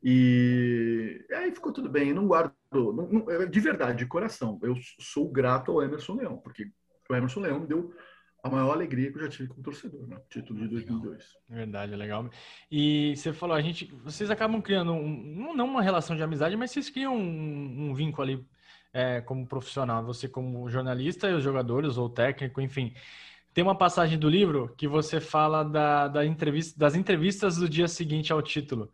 [0.04, 2.61] E aí ficou tudo bem, não guardo, não, não,
[3.50, 6.72] de verdade, de coração, eu sou grato ao Emerson Leão, porque
[7.10, 7.94] o Emerson Leão me deu
[8.44, 10.18] a maior alegria que eu já tive como torcedor, né?
[10.30, 11.38] Título de 2002.
[11.50, 12.30] Verdade, legal.
[12.72, 16.72] E você falou, a gente, vocês acabam criando um, não uma relação de amizade, mas
[16.72, 18.48] vocês criam um, um vínculo ali
[18.94, 22.96] é, como profissional, você como jornalista e os jogadores ou técnico, enfim.
[23.54, 27.88] Tem uma passagem do livro que você fala da, da entrevista, das entrevistas do dia
[27.88, 28.92] seguinte ao título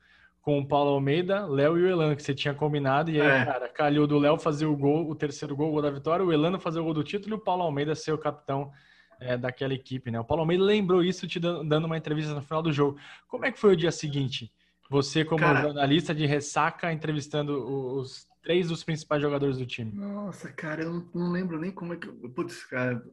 [0.48, 3.12] com o Paulo Almeida, Léo e o Elano, que você tinha combinado.
[3.12, 3.44] E aí, é.
[3.44, 6.32] cara, calhou do Léo fazer o gol, o terceiro gol, o gol da vitória, o
[6.32, 8.72] Elano fazer o gol do título e o Paulo Almeida ser o capitão
[9.20, 10.18] é, daquela equipe, né?
[10.18, 12.98] O Paulo Almeida lembrou isso te dando uma entrevista no final do jogo.
[13.28, 14.50] Como é que foi o dia seguinte?
[14.90, 19.92] Você, como cara, jornalista de ressaca, entrevistando os três dos principais jogadores do time.
[19.94, 22.08] Nossa, cara, eu não lembro nem como é que.
[22.08, 23.04] Putz, cara.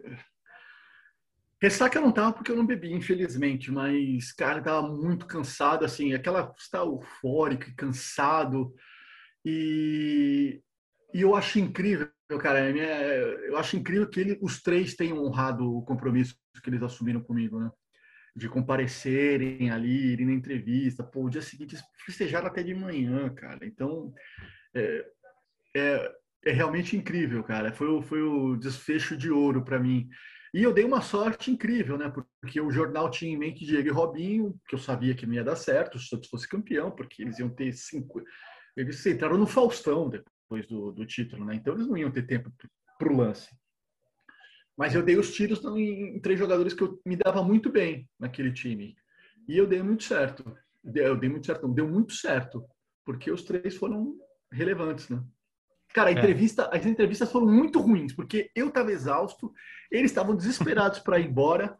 [1.64, 6.53] Ressaca não tava porque eu não bebi, infelizmente, mas, cara, tava muito cansado, assim, aquela
[6.59, 8.74] está eufórico e cansado.
[9.42, 10.61] E,
[11.14, 15.64] e eu acho incrível, cara, é eu acho incrível que ele, os três tenham honrado
[15.64, 17.70] o compromisso que eles assumiram comigo, né?
[18.37, 21.03] De comparecerem ali, irem na entrevista.
[21.03, 23.64] Pô, o dia seguinte festejaram até de manhã, cara.
[23.64, 24.12] Então,
[24.74, 25.07] é,
[25.74, 26.12] é,
[26.44, 27.72] é realmente incrível, cara.
[27.72, 30.11] Foi, foi o desfecho de ouro para mim.
[30.55, 32.09] E eu dei uma sorte incrível, né?
[32.40, 35.42] Porque o jornal tinha em mente Diego e Robinho, que eu sabia que não ia
[35.42, 38.22] dar certo se o Santos fosse campeão, porque eles iam ter cinco.
[38.76, 41.57] Eles entraram no Faustão depois do, do título, né?
[41.57, 42.52] Então eles não iam ter tempo
[42.96, 43.48] para o lance.
[44.76, 48.09] Mas eu dei os tiros em, em três jogadores que eu me dava muito bem
[48.16, 48.94] naquele time.
[49.48, 50.57] E eu dei muito certo.
[50.84, 52.64] Eu dei muito certo, não, deu muito certo.
[53.05, 54.16] Porque os três foram
[54.52, 55.20] relevantes, né?
[55.95, 56.16] Cara, a é.
[56.16, 56.76] entrevista, é.
[56.76, 59.55] as entrevistas foram muito ruins, porque eu estava exausto,
[59.90, 61.78] eles estavam desesperados para ir embora,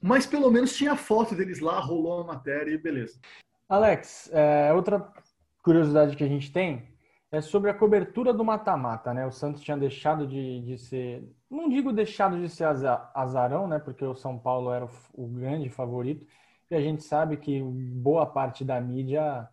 [0.00, 3.18] mas pelo menos tinha foto deles lá, rolou a matéria e beleza.
[3.66, 5.10] Alex, é, outra
[5.64, 6.94] curiosidade que a gente tem
[7.32, 9.26] é sobre a cobertura do mata-mata, né?
[9.26, 12.66] O Santos tinha deixado de, de ser, não digo deixado de ser
[13.14, 13.78] azarão, né?
[13.78, 16.26] Porque o São Paulo era o, o grande favorito,
[16.70, 19.48] e a gente sabe que boa parte da mídia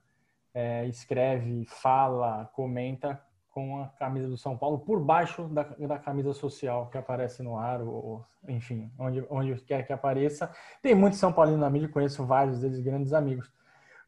[0.53, 3.19] é, escreve, fala, comenta
[3.53, 7.57] com a camisa do São Paulo por baixo da, da camisa social que aparece no
[7.57, 10.51] ar, ou, enfim, onde, onde quer que apareça.
[10.81, 13.51] Tem muitos São Paulinos na mídia, conheço vários deles, grandes amigos.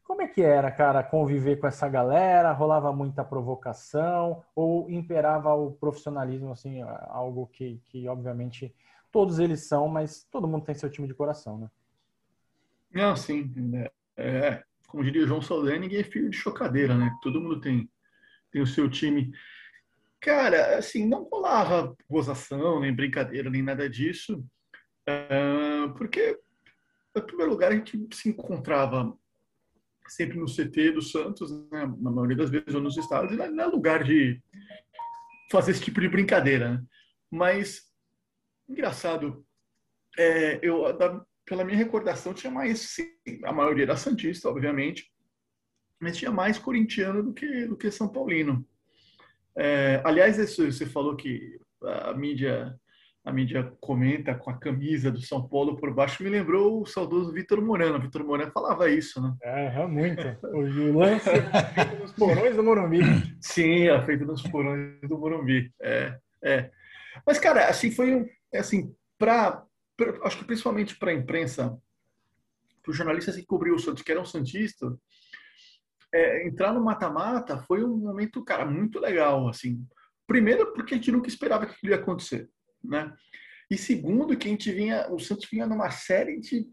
[0.04, 2.52] Como é que era, cara, conviver com essa galera?
[2.52, 8.74] Rolava muita provocação ou imperava o profissionalismo, assim, algo que, que obviamente
[9.12, 11.70] todos eles são, mas todo mundo tem seu time de coração, né?
[12.92, 13.50] Não, sim.
[13.74, 17.12] É, é como diria o João Saldanha, ninguém é filho de chocadeira, né?
[17.22, 17.88] Todo mundo tem
[18.50, 19.32] tem o seu time.
[20.20, 24.44] Cara, assim, não rolava gozação, nem brincadeira, nem nada disso,
[25.08, 26.38] uh, porque,
[27.16, 29.16] em primeiro lugar, a gente se encontrava
[30.08, 33.64] sempre no CT do Santos, né, na maioria das vezes, ou nos estados, e não
[33.64, 34.40] é lugar de
[35.50, 36.72] fazer esse tipo de brincadeira.
[36.72, 36.84] Né?
[37.30, 37.82] Mas,
[38.68, 39.44] engraçado,
[40.18, 43.10] é, eu, da, pela minha recordação, tinha mais, sim,
[43.44, 45.10] a maioria era Santista, obviamente,
[46.00, 48.66] mas tinha mais corintiano do que, do que São Paulino.
[49.56, 52.78] É, aliás, isso, você falou que a mídia
[53.26, 57.32] a mídia comenta com a camisa do São Paulo por baixo, me lembrou o saudoso
[57.32, 58.00] Vitor Morano.
[58.00, 59.34] Vitor Morano falava isso, né?
[59.42, 60.22] É, muito.
[60.44, 63.00] O lance feito nos porões do Morumbi.
[63.40, 65.72] Sim, é feito nos porões do Morumbi.
[65.82, 66.70] É, é.
[67.26, 69.64] Mas, cara, assim, foi assim, para
[70.22, 71.76] acho que principalmente para a imprensa,
[72.80, 74.92] para os jornalistas que cobriu o Santos, que eram santistas,
[76.12, 79.84] é, entrar no mata-mata foi um momento, cara, muito legal, assim.
[80.26, 82.48] Primeiro, porque a gente nunca esperava que aquilo ia acontecer,
[82.82, 83.14] né?
[83.70, 86.66] E segundo, que a gente vinha, o Santos vinha numa série de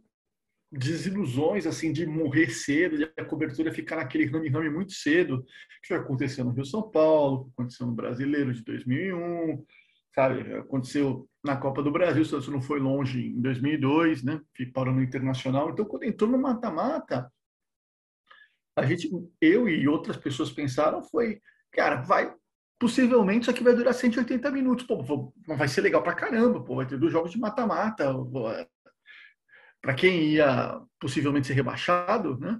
[0.71, 5.45] desilusões, assim, de morrer cedo, de a cobertura ficar naquele rame-rame muito cedo,
[5.83, 9.63] que aconteceu no Rio São Paulo, aconteceu no Brasileiro de 2001,
[10.15, 10.53] sabe?
[10.55, 14.41] Aconteceu na Copa do Brasil, o Santos não foi longe em 2002, né?
[14.73, 15.69] Parou no Internacional.
[15.69, 17.31] Então, quando entrou no mata-mata,
[18.75, 19.09] a gente,
[19.39, 22.33] eu e outras pessoas pensaram foi, cara, vai,
[22.79, 26.85] possivelmente isso aqui vai durar 180 minutos, pô, vai ser legal pra caramba, pô, vai
[26.85, 28.13] ter dois jogos de mata-mata,
[29.81, 32.59] para quem ia possivelmente ser rebaixado, né?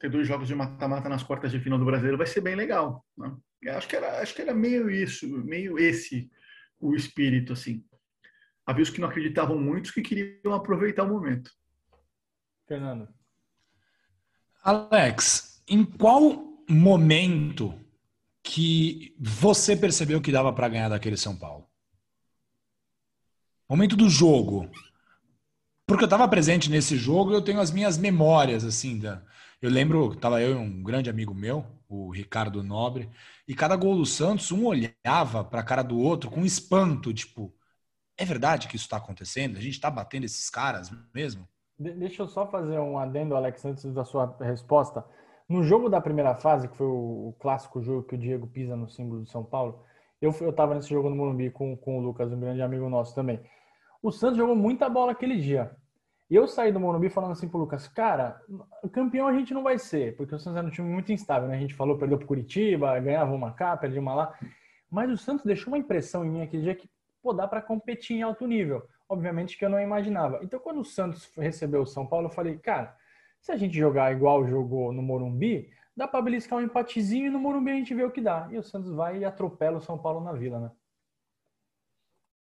[0.00, 3.04] Ter dois jogos de mata-mata nas quartas de final do Brasileiro vai ser bem legal.
[3.16, 3.36] Né?
[3.68, 6.30] Acho que era, acho que era meio isso, meio esse
[6.80, 7.84] o espírito assim.
[8.66, 11.50] Havia os que não acreditavam muito, que queriam aproveitar o momento.
[12.66, 13.08] Fernando.
[14.64, 17.74] Alex, em qual momento
[18.42, 21.66] que você percebeu que dava para ganhar daquele São Paulo?
[23.68, 24.68] Momento do jogo.
[25.86, 28.98] Porque eu estava presente nesse jogo eu tenho as minhas memórias, assim.
[28.98, 29.22] Da...
[29.60, 33.10] Eu lembro, estava eu e um grande amigo meu, o Ricardo Nobre,
[33.46, 37.54] e cada gol do Santos, um olhava para a cara do outro com espanto, tipo,
[38.16, 39.56] é verdade que isso está acontecendo?
[39.56, 41.48] A gente está batendo esses caras mesmo?
[41.78, 45.04] deixa eu só fazer um adendo, Alex, antes da sua resposta.
[45.52, 48.88] No jogo da primeira fase, que foi o, clássico jogo que o Diego pisa no
[48.88, 49.84] símbolo do São Paulo,
[50.18, 53.14] eu, eu tava nesse jogo no Morumbi com, com o Lucas, um grande amigo nosso
[53.14, 53.38] também.
[54.02, 55.70] O Santos jogou muita bola aquele dia.
[56.30, 58.40] E eu saí do Morumbi falando assim pro Lucas, cara,
[58.92, 61.56] campeão a gente não vai ser, porque o Santos era um time muito instável, né?
[61.56, 64.34] A gente falou, perdeu pro Curitiba, ganhava uma cá, perdeu uma lá.
[64.90, 66.88] Mas o Santos deixou uma impressão em mim aquele dia que,
[67.22, 68.82] pô, dá para competir em alto nível.
[69.06, 70.40] Obviamente que eu não imaginava.
[70.42, 72.96] Então, quando o Santos recebeu o São Paulo, eu falei, cara,
[73.42, 77.40] se a gente jogar igual jogou no Morumbi, dá para beliscar um empatezinho e no
[77.40, 78.48] Morumbi a gente vê o que dá.
[78.52, 80.70] E o Santos vai e atropela o São Paulo na Vila, né?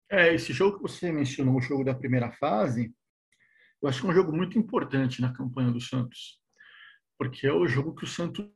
[0.10, 2.96] É, esse jogo que você mencionou, o jogo da primeira fase,
[3.82, 6.40] eu acho que é um jogo muito importante na campanha do Santos.
[7.18, 8.48] Porque é o jogo que o Santos.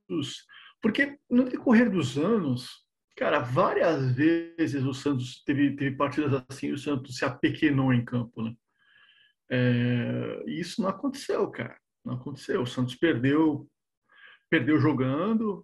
[0.81, 2.85] Porque no decorrer dos anos,
[3.17, 8.41] cara, várias vezes o Santos teve, teve partidas assim, o Santos se apequenou em campo,
[8.41, 8.55] né?
[9.51, 11.77] É, e isso não aconteceu, cara.
[12.09, 12.63] Não aconteceu.
[12.63, 13.69] O Santos perdeu,
[14.49, 15.63] perdeu jogando.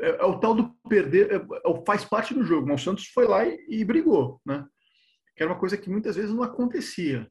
[0.00, 2.66] É, é o tal do perder, é, é, faz parte do jogo.
[2.66, 4.66] Mas o Santos foi lá e, e, brigou, né?
[5.36, 7.30] Que era uma coisa que muitas vezes não acontecia.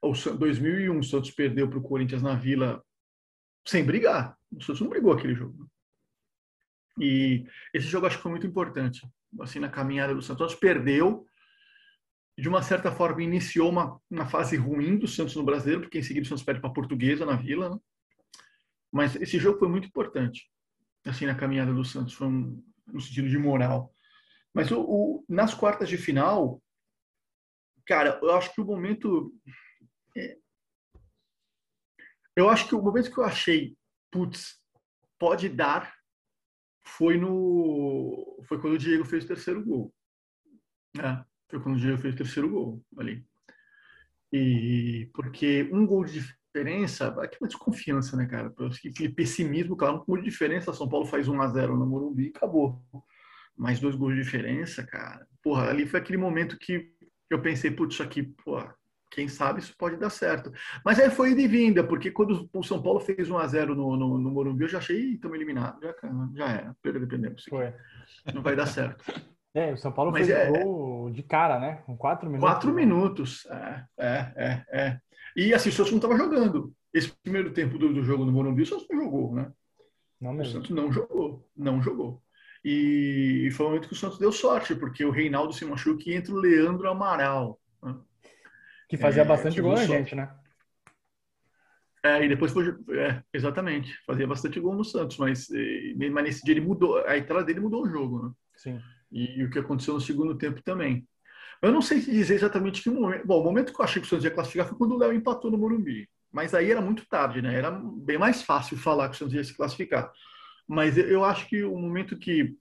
[0.00, 2.82] O 2001, o Santos perdeu para o Corinthians na Vila
[3.66, 4.36] sem brigar.
[4.52, 5.68] O Santos não brigou aquele jogo.
[6.98, 7.44] E
[7.74, 9.06] esse jogo acho que foi muito importante.
[9.40, 11.24] Assim, na caminhada do Santos, o
[12.40, 16.02] De uma certa forma, iniciou uma, uma fase ruim do Santos no Brasileiro, porque em
[16.02, 17.68] seguida o Santos perde para a Portuguesa na Vila.
[17.68, 17.78] Né?
[18.90, 20.50] Mas esse jogo foi muito importante,
[21.04, 23.94] assim, na caminhada do Santos, foi um, no sentido de moral.
[24.54, 26.62] Mas o, o, nas quartas de final,
[27.86, 29.34] cara, eu acho que o momento.
[30.16, 30.38] É,
[32.34, 33.76] eu acho que o momento que eu achei,
[34.10, 34.58] putz,
[35.18, 35.94] pode dar,
[36.82, 39.94] foi no foi quando o Diego fez o terceiro gol.
[40.98, 41.29] É.
[41.50, 43.24] Foi quando o Diego fez o terceiro gol ali.
[44.32, 46.20] E porque um gol de
[46.52, 48.52] diferença, aqui uma desconfiança, né, cara?
[48.56, 52.26] Aquele pessimismo, claro, um gol de diferença, São Paulo faz 1 a 0 no Morumbi
[52.26, 52.82] e acabou.
[53.56, 55.26] mais dois gols de diferença, cara.
[55.42, 56.92] Porra, ali foi aquele momento que
[57.28, 58.62] eu pensei, putz, isso aqui, pô,
[59.10, 60.52] quem sabe isso pode dar certo.
[60.84, 63.96] Mas aí foi de vinda, porque quando o São Paulo fez 1 a 0 no,
[63.96, 65.94] no, no Morumbi, eu já achei, estamos eliminados, já,
[66.34, 67.44] já era, dependemos.
[68.32, 69.04] Não vai dar certo.
[69.54, 71.82] É, o São Paulo Mas fez é, gol de cara, né?
[71.86, 72.48] Com quatro minutos.
[72.48, 74.64] Quatro minutos, é, é, é.
[74.72, 75.00] é.
[75.36, 76.72] E assim, o Santos não estava jogando.
[76.92, 79.52] Esse primeiro tempo do, do, jogo no Morumbi, o Santos não jogou, né?
[80.20, 80.50] Não mesmo.
[80.50, 82.22] O Santos não jogou, não jogou.
[82.64, 86.02] E, e foi o momento que o Santos deu sorte, porque o Reinaldo se machuca
[86.06, 87.58] e entra o Leandro Amaral.
[87.82, 87.96] Né?
[88.88, 90.32] Que fazia é, bastante gol na gente, né?
[92.02, 92.68] É, e depois foi.
[92.90, 93.96] É, exatamente.
[94.06, 95.48] Fazia bastante gol no Santos, mas,
[96.12, 96.98] mas nesse dia ele mudou.
[97.06, 98.32] A entrada dele mudou o jogo, né?
[98.56, 98.80] Sim.
[99.10, 101.06] E, o que aconteceu no segundo tempo também.
[101.62, 103.26] Eu não sei dizer exatamente que momento.
[103.26, 105.12] Bom, o momento que eu achei que o Santos ia classificar foi quando o Léo
[105.12, 106.08] empatou no Morumbi.
[106.32, 107.54] Mas aí era muito tarde, né?
[107.54, 110.10] Era bem mais fácil falar que o Santos ia se classificar.
[110.66, 112.56] Mas eu acho que o momento que,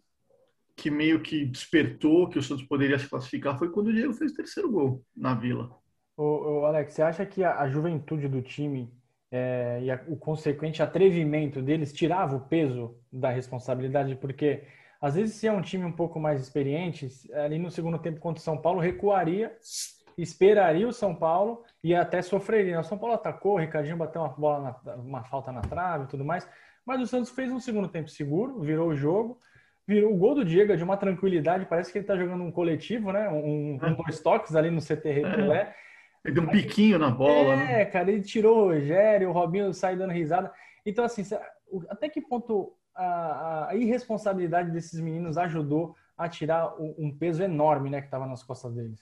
[0.76, 4.32] que meio que despertou que o Santos poderia se classificar foi quando o Diego fez
[4.32, 5.70] o terceiro gol na Vila.
[6.18, 8.92] Ô, ô Alex, você acha que a, a juventude do time
[9.32, 14.16] é, e a, o consequente atrevimento deles tirava o peso da responsabilidade?
[14.16, 14.64] Porque
[15.02, 18.42] às vezes, se é um time um pouco mais experiente, ali no segundo tempo contra
[18.42, 19.56] o São Paulo, recuaria,
[20.18, 22.80] esperaria o São Paulo e até sofreria.
[22.80, 26.08] O São Paulo atacou, o Ricardinho bateu uma bola, na, uma falta na trave e
[26.08, 26.48] tudo mais.
[26.86, 29.40] Mas o Santos fez um segundo tempo seguro, virou o jogo.
[29.88, 32.52] Virou o gol do Diego é de uma tranquilidade, parece que ele está jogando um
[32.52, 33.28] coletivo, né?
[33.30, 35.74] Um, um dois toques ali no CT Pelé.
[36.24, 37.86] Ele deu um piquinho na bola, é, né?
[37.86, 40.52] cara, ele tirou o Rogério, o Robinho sai dando risada.
[40.86, 41.24] Então, assim,
[41.90, 48.02] até que ponto a, a irresponsabilidade desses meninos ajudou a tirar um peso enorme, né,
[48.02, 49.00] que estava nas costas deles.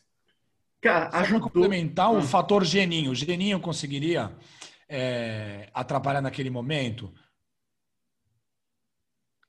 [0.79, 1.41] Cara, Só ajudou.
[1.41, 2.21] complementar o ah.
[2.21, 3.11] fator Geninho.
[3.11, 4.31] O Geninho conseguiria
[4.87, 7.11] é, atrapalhar naquele momento?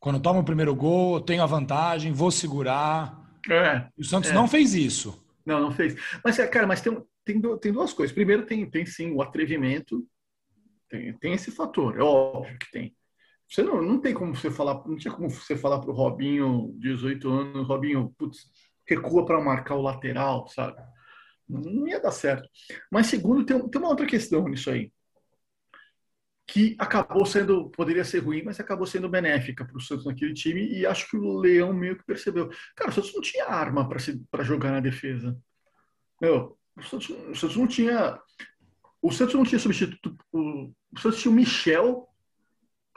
[0.00, 3.22] Quando toma o primeiro gol, tenho a vantagem, vou segurar.
[3.50, 4.34] É, o Santos é.
[4.34, 5.22] não fez isso.
[5.44, 5.94] Não, não fez.
[6.24, 8.14] Mas, cara, mas tem, tem, tem duas coisas.
[8.14, 10.06] Primeiro, tem, tem sim o atrevimento.
[10.88, 12.96] Tem, tem esse fator, é óbvio que tem.
[13.48, 17.30] Você não, não tem como você falar, não tinha como você falar pro Robinho, 18
[17.30, 18.46] anos, Robinho, putz,
[18.86, 20.76] recua para marcar o lateral, sabe?
[21.48, 22.46] Não ia dar certo.
[22.90, 24.92] Mas segundo, tem, tem uma outra questão nisso aí,
[26.46, 30.66] que acabou sendo, poderia ser ruim, mas acabou sendo benéfica para o Santos naquele time
[30.66, 32.50] e acho que o Leão meio que percebeu.
[32.76, 33.88] Cara, o Santos não tinha arma
[34.30, 35.38] para jogar na defesa.
[36.20, 38.18] Meu, o Santos, o Santos não tinha.
[39.00, 40.16] O Santos não tinha substituto.
[40.32, 42.08] O, o Santos tinha o Michel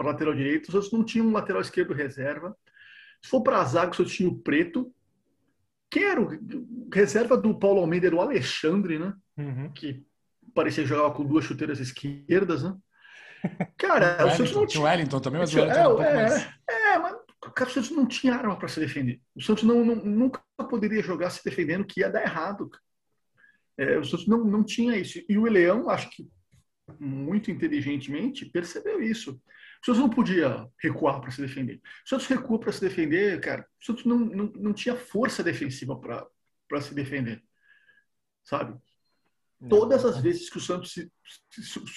[0.01, 0.69] para lateral direito.
[0.69, 2.55] Os outros não tinham um lateral esquerdo reserva.
[3.21, 4.93] Se for para a zaga, só tinha o Preto.
[5.89, 9.13] Quem era o reserva do Paulo Almeida era o Alexandre, né?
[9.37, 9.71] Uhum.
[9.71, 10.03] Que
[10.53, 12.75] parecia jogar com duas chuteiras esquerdas, né?
[13.77, 14.81] Cara, o, Santos não tinha.
[14.81, 16.47] O Wellington também, mas o Wellington é, um pouco é, mais...
[16.69, 17.15] é, mas
[17.53, 19.19] cara, o Santos não tinha arma para se defender.
[19.35, 22.69] O Santos não, não, nunca poderia jogar se defendendo que ia dar errado.
[23.77, 25.21] É, o Santos não, não tinha isso.
[25.27, 26.29] E o Leão, acho que
[26.99, 29.41] muito inteligentemente, percebeu isso.
[29.81, 31.81] O Santos não podia recuar para se defender.
[32.05, 33.67] O Santos recua para se defender, cara.
[33.81, 37.43] O Santos não, não, não tinha força defensiva para se defender.
[38.43, 38.79] Sabe?
[39.59, 39.69] Não.
[39.69, 41.11] Todas as vezes que o Santos se,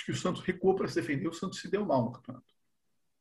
[0.04, 2.46] que o Santos recuou para se defender, o Santos se deu mal no campeonato.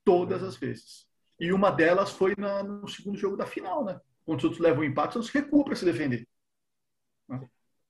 [0.03, 1.07] Todas as vezes.
[1.39, 3.99] E uma delas foi na, no segundo jogo da final, né?
[4.25, 6.27] Quando o Santos leva o um empate, o Santos recua para se defender.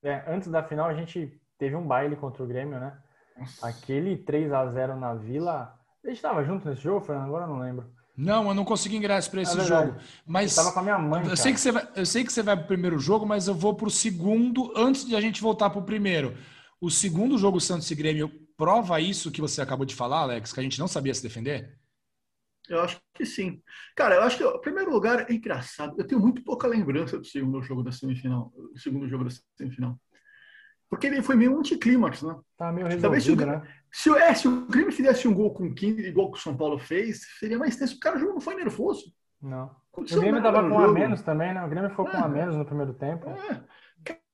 [0.02, 3.02] É, antes da final, a gente teve um baile contra o Grêmio, né?
[3.38, 3.68] Nossa.
[3.68, 7.28] Aquele 3 a 0 na Vila a gente estava junto nesse jogo, Fernando?
[7.28, 7.90] Agora eu não lembro.
[8.16, 9.96] Não, eu não consegui ingresso para esse é jogo.
[10.26, 11.26] Mas eu com a minha mãe.
[11.28, 13.48] Eu sei, que você vai, eu sei que você vai para o primeiro jogo, mas
[13.48, 16.36] eu vou para o segundo antes de a gente voltar para o primeiro.
[16.80, 20.60] O segundo jogo Santos e Grêmio prova isso que você acabou de falar, Alex, que
[20.60, 21.80] a gente não sabia se defender?
[22.70, 23.62] Eu acho que sim.
[23.96, 25.96] Cara, eu acho que, em primeiro lugar, é engraçado.
[25.98, 28.54] Eu tenho muito pouca lembrança do segundo jogo da semifinal.
[28.56, 29.98] Do segundo jogo da semifinal.
[30.94, 32.40] Porque ele foi meio anticlímax, né?
[32.56, 33.68] Tá meio resolvido, se o, né?
[33.92, 36.78] Se, é, se o Grêmio fizesse um gol com 15, igual que o São Paulo
[36.78, 37.96] fez, seria mais tenso.
[37.96, 39.12] O cara não foi nervoso.
[39.42, 39.76] Não.
[39.92, 41.66] o Grêmio tava com um a menos também, né?
[41.66, 42.12] O Grêmio ficou é.
[42.12, 43.28] com um a menos no primeiro tempo.
[43.28, 43.64] É.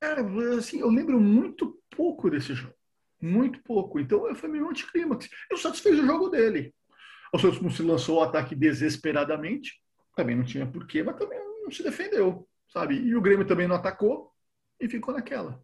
[0.02, 0.22] Cara,
[0.58, 2.74] assim, eu lembro muito pouco desse jogo.
[3.22, 4.02] Muito pouco.
[4.02, 5.30] Então foi meio anticlímax.
[5.50, 6.76] E o Santos fez o jogo dele.
[7.32, 9.82] O Santos não se lançou o ataque desesperadamente.
[10.14, 12.96] Também não tinha porquê, mas também não se defendeu, sabe?
[12.96, 14.34] E o Grêmio também não atacou
[14.78, 15.64] e ficou naquela.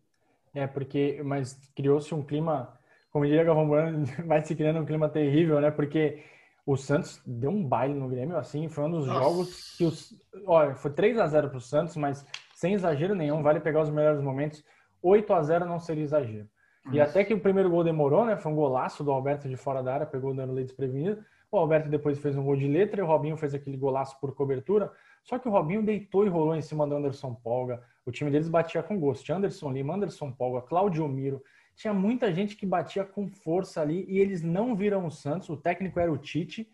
[0.56, 2.74] É, porque, mas criou-se um clima,
[3.12, 5.70] como diria Galvão Bueno, vai se criando um clima terrível, né?
[5.70, 6.24] Porque
[6.66, 9.20] o Santos deu um baile no Grêmio, assim, foi um dos Nossa.
[9.20, 10.14] jogos que os.
[10.48, 12.26] Olha, foi 3 a 0 para o Santos, mas
[12.56, 14.64] sem exagero nenhum, vale pegar os melhores momentos.
[15.02, 16.48] 8 a 0 não seria exagero.
[16.92, 18.38] E até que o primeiro gol demorou, né?
[18.38, 21.24] Foi um golaço do Alberto de fora da área, pegou o Danilo desprevenido.
[21.52, 24.34] O Alberto depois fez um gol de letra e o Robinho fez aquele golaço por
[24.36, 24.92] cobertura.
[25.24, 27.82] Só que o Robinho deitou e rolou em cima do Anderson Polga.
[28.06, 29.30] O time deles batia com gosto.
[29.32, 31.44] Anderson Lima, Anderson Polga, Claudio Miro.
[31.76, 35.50] Tinha muita gente que batia com força ali e eles não viram o Santos.
[35.50, 36.70] O técnico era o Tite.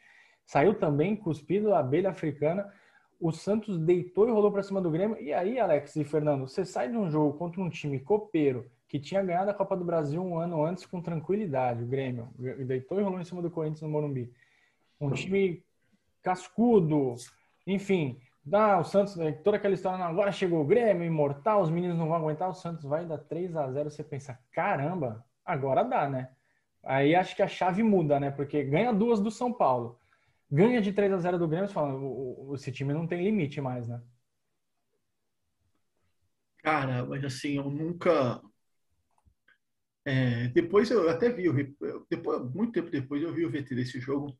[0.45, 2.71] Saiu também cuspido a abelha africana.
[3.19, 5.19] O Santos deitou e rolou para cima do Grêmio.
[5.21, 8.99] E aí, Alex e Fernando, você sai de um jogo contra um time copeiro que
[8.99, 12.27] tinha ganhado a Copa do Brasil um ano antes com tranquilidade, o Grêmio.
[12.37, 14.29] Deitou e rolou em cima do Corinthians no Morumbi.
[14.99, 15.63] Um time
[16.21, 17.15] cascudo,
[17.65, 18.19] enfim.
[18.43, 22.07] Dá, o Santos, né, toda aquela história, agora chegou o Grêmio, imortal, os meninos não
[22.07, 26.31] vão aguentar, o Santos vai dar 3 a 0 Você pensa, caramba, agora dá, né?
[26.83, 28.31] Aí acho que a chave muda, né?
[28.31, 29.99] Porque ganha duas do São Paulo,
[30.49, 31.93] ganha de 3 a 0 do Grêmio, você fala,
[32.55, 34.01] esse time não tem limite mais, né?
[36.63, 38.41] Cara, mas assim, eu nunca,
[40.03, 41.75] é, depois eu até vi,
[42.09, 44.35] depois, muito tempo depois eu vi o VT desse jogo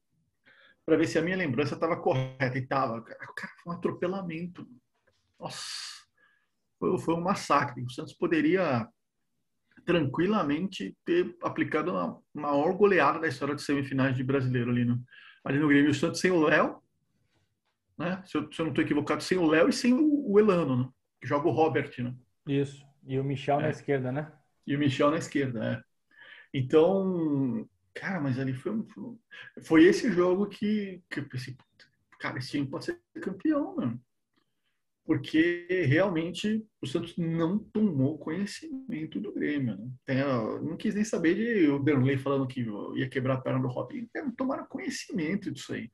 [0.85, 3.01] para ver se a minha lembrança estava correta e estava.
[3.01, 4.67] Cara, foi um atropelamento.
[5.39, 5.63] Nossa,
[6.79, 7.83] foi, foi, um massacre.
[7.83, 8.87] O Santos poderia
[9.85, 15.03] tranquilamente ter aplicado a maior goleada da história de semifinais de brasileiro ali no,
[15.43, 15.91] ali no Grêmio.
[15.91, 16.81] O Santos sem o Léo,
[17.97, 18.21] né?
[18.25, 20.77] Se eu, se eu não estou equivocado, sem o Léo e sem o, o Elano,
[20.77, 20.89] né?
[21.19, 22.15] Que joga o Robert, né?
[22.47, 22.85] Isso.
[23.05, 23.63] E o Michel é.
[23.63, 24.31] na esquerda, né?
[24.65, 25.83] E o Michel na esquerda, é.
[26.53, 28.73] Então, cara, mas ali foi,
[29.63, 31.55] foi esse jogo que, que eu pensei,
[32.19, 34.01] cara, esse time pode ser campeão, mano.
[35.03, 39.75] Porque realmente o Santos não tomou conhecimento do Grêmio.
[39.75, 39.89] Né?
[40.05, 40.17] Tem,
[40.61, 42.65] não quis nem saber de o Derlei falando que
[42.95, 44.07] ia quebrar a perna do Robinho.
[44.15, 45.91] Não tomaram conhecimento disso aí.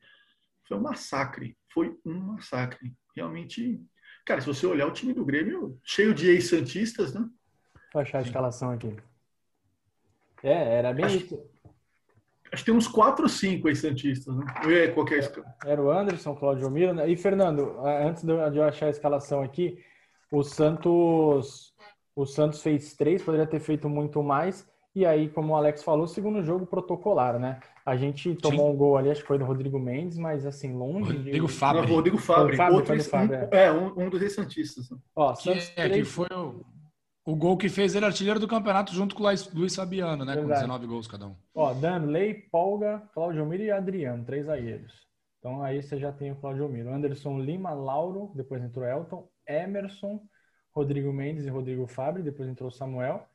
[0.67, 1.57] Foi um massacre.
[1.73, 2.93] Foi um massacre.
[3.15, 3.81] Realmente.
[4.25, 7.27] Cara, se você olhar o time do Grêmio, cheio de ex-santistas, né?
[7.93, 8.93] Vou achar a escalação aqui.
[10.43, 11.49] É, era bem acho, isso.
[12.51, 14.45] Acho que tem uns 4 ou 5 aí Santistas, né?
[14.65, 15.31] É, qualquer
[15.65, 16.93] Era o Anderson, Claudio Miro.
[16.93, 17.09] Né?
[17.09, 19.77] E, Fernando, antes de eu achar a escalação aqui,
[20.31, 21.73] o Santos,
[22.15, 24.65] o Santos fez três, poderia ter feito muito mais.
[24.95, 27.59] E aí, como o Alex falou, segundo jogo protocolar, né?
[27.85, 28.73] A gente tomou Sim.
[28.73, 31.53] um gol ali, acho que foi do Rodrigo Mendes, mas assim, longe Rodrigo de...
[31.53, 31.85] Fábio.
[31.85, 32.73] Rodrigo Fábio.
[32.73, 33.65] Outro, é.
[33.65, 34.89] é, um, um dos ex-santistas.
[34.89, 34.97] Né?
[35.15, 35.97] Ó, que, Santos é, 3...
[35.97, 36.65] que foi o
[37.27, 40.33] o gol que fez ele artilheiro do campeonato junto com o Luiz Fabiano, né?
[40.33, 40.61] Verdade.
[40.61, 41.35] Com 19 gols cada um.
[41.53, 45.05] Ó, Danley, Polga, Claudio Miro e Adriano, três zagueiros.
[45.37, 46.89] Então aí você já tem o Claudio Miro.
[46.89, 50.21] Anderson Lima, Lauro, depois entrou Elton, Emerson,
[50.71, 53.27] Rodrigo Mendes e Rodrigo Fabre, depois entrou Samuel,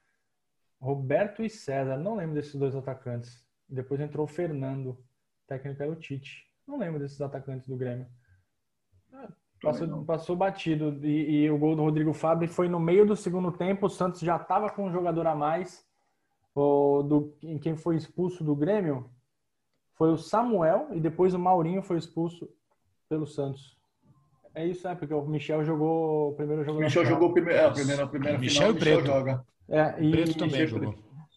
[0.80, 1.98] Roberto e César.
[1.98, 3.44] Não lembro desses dois atacantes.
[3.68, 5.04] Depois entrou Fernando,
[5.46, 6.46] técnico era o Tite.
[6.66, 8.06] Não lembro desses atacantes do Grêmio.
[9.62, 10.98] Passou, passou batido.
[11.06, 13.86] E, e, o gol do Rodrigo Fábio foi no meio do segundo tempo.
[13.86, 15.84] O Santos já estava com um jogador a mais.
[16.54, 19.08] O, do, quem foi expulso do Grêmio
[19.94, 22.48] foi o Samuel e depois o Maurinho foi expulso
[23.08, 23.76] pelo Santos.
[24.54, 26.78] É isso, é, porque o Michel jogou o primeiro jogo.
[26.78, 28.74] O Michel jogou o primeiro, é, a primeira, a primeira Michel final.
[28.74, 29.06] Michel Preto.
[29.06, 29.46] joga.
[29.68, 30.94] É, e, Preto também jogou.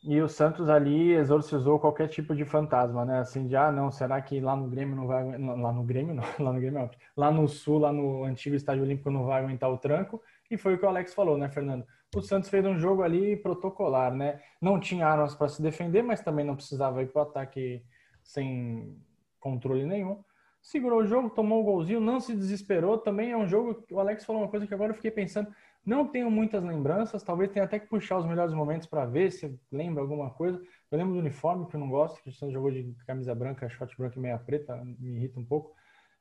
[0.08, 3.20] E o Santos ali exorcizou qualquer tipo de fantasma, né?
[3.20, 5.24] Assim, de, ah, não, será que lá no Grêmio não vai...
[5.36, 6.92] Lá no Grêmio não, lá no Grêmio não.
[7.18, 10.22] Lá no Sul, lá no antigo Estádio Olímpico não vai aguentar o tranco.
[10.50, 11.84] E foi o que o Alex falou, né, Fernando?
[12.16, 14.40] O Santos fez um jogo ali protocolar, né?
[14.62, 17.84] Não tinha armas para se defender, mas também não precisava ir para o ataque
[18.24, 18.96] sem
[19.40, 20.24] controle nenhum.
[20.62, 23.00] Segurou o jogo, tomou o golzinho, não se desesperou.
[23.00, 25.52] Também é um jogo que o Alex falou uma coisa que agora eu fiquei pensando
[25.86, 29.58] não tenho muitas lembranças, talvez tenha até que puxar os melhores momentos para ver se
[29.72, 30.60] lembra alguma coisa.
[30.90, 33.70] Eu lembro do uniforme, que eu não gosto, que o Santos jogou de camisa branca,
[33.70, 35.76] short branco e meia preta, me irrita um pouco.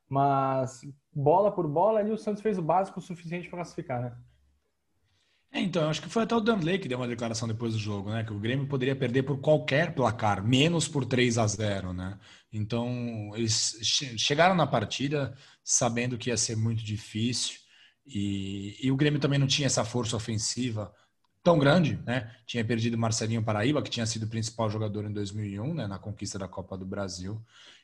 [0.07, 4.15] Mas bola por bola, ali o Santos fez o básico o suficiente para classificar, né?
[5.51, 8.09] É, então, acho que foi até o Danley que deu uma declaração depois do jogo,
[8.09, 8.25] né?
[8.25, 12.19] Que o Grêmio poderia perder por qualquer placar, menos por 3 a 0 né?
[12.51, 13.79] Então, eles
[14.17, 17.64] chegaram na partida sabendo que ia ser muito difícil.
[18.05, 20.93] E, e, o Grêmio também não tinha essa força ofensiva
[21.43, 22.31] tão grande, né?
[22.45, 25.87] Tinha perdido Marcelinho Paraíba, que tinha sido o principal jogador em 2001, né?
[25.87, 27.39] Na conquista da Copa do Brasil.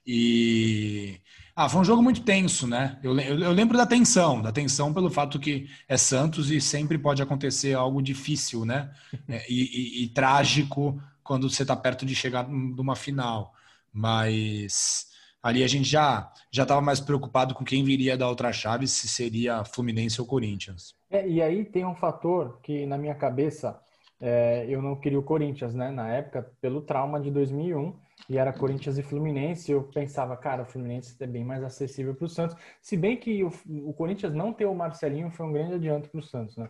[0.05, 1.19] E
[1.55, 2.99] ah, foi um jogo muito tenso, né?
[3.03, 6.97] Eu, eu, eu, lembro da tensão, da tensão pelo fato que é Santos e sempre
[6.97, 8.91] pode acontecer algo difícil, né?
[9.27, 13.53] É, e, e, e trágico quando você está perto de chegar numa final.
[13.93, 15.10] Mas
[15.41, 19.07] ali a gente já já estava mais preocupado com quem viria da outra chave, se
[19.07, 20.93] seria Fluminense ou Corinthians.
[21.09, 23.79] É, e aí tem um fator que na minha cabeça
[24.21, 25.89] é, eu não queria o Corinthians, né?
[25.89, 27.95] Na época, pelo trauma de 2001
[28.29, 32.25] e era Corinthians e Fluminense, eu pensava, cara, o Fluminense é bem mais acessível para
[32.25, 32.55] o Santos.
[32.79, 36.19] Se bem que o, o, Corinthians não ter o Marcelinho foi um grande adianto para
[36.19, 36.69] o Santos, né?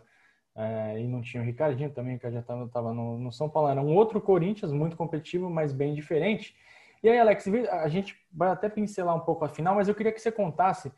[0.54, 3.68] É, e não tinha o Ricardinho também, que já estava no, no São Paulo.
[3.68, 6.54] Era um outro Corinthians muito competitivo, mas bem diferente.
[7.02, 10.12] E aí, Alex, a gente vai até pincelar um pouco a final, mas eu queria
[10.12, 10.92] que você contasse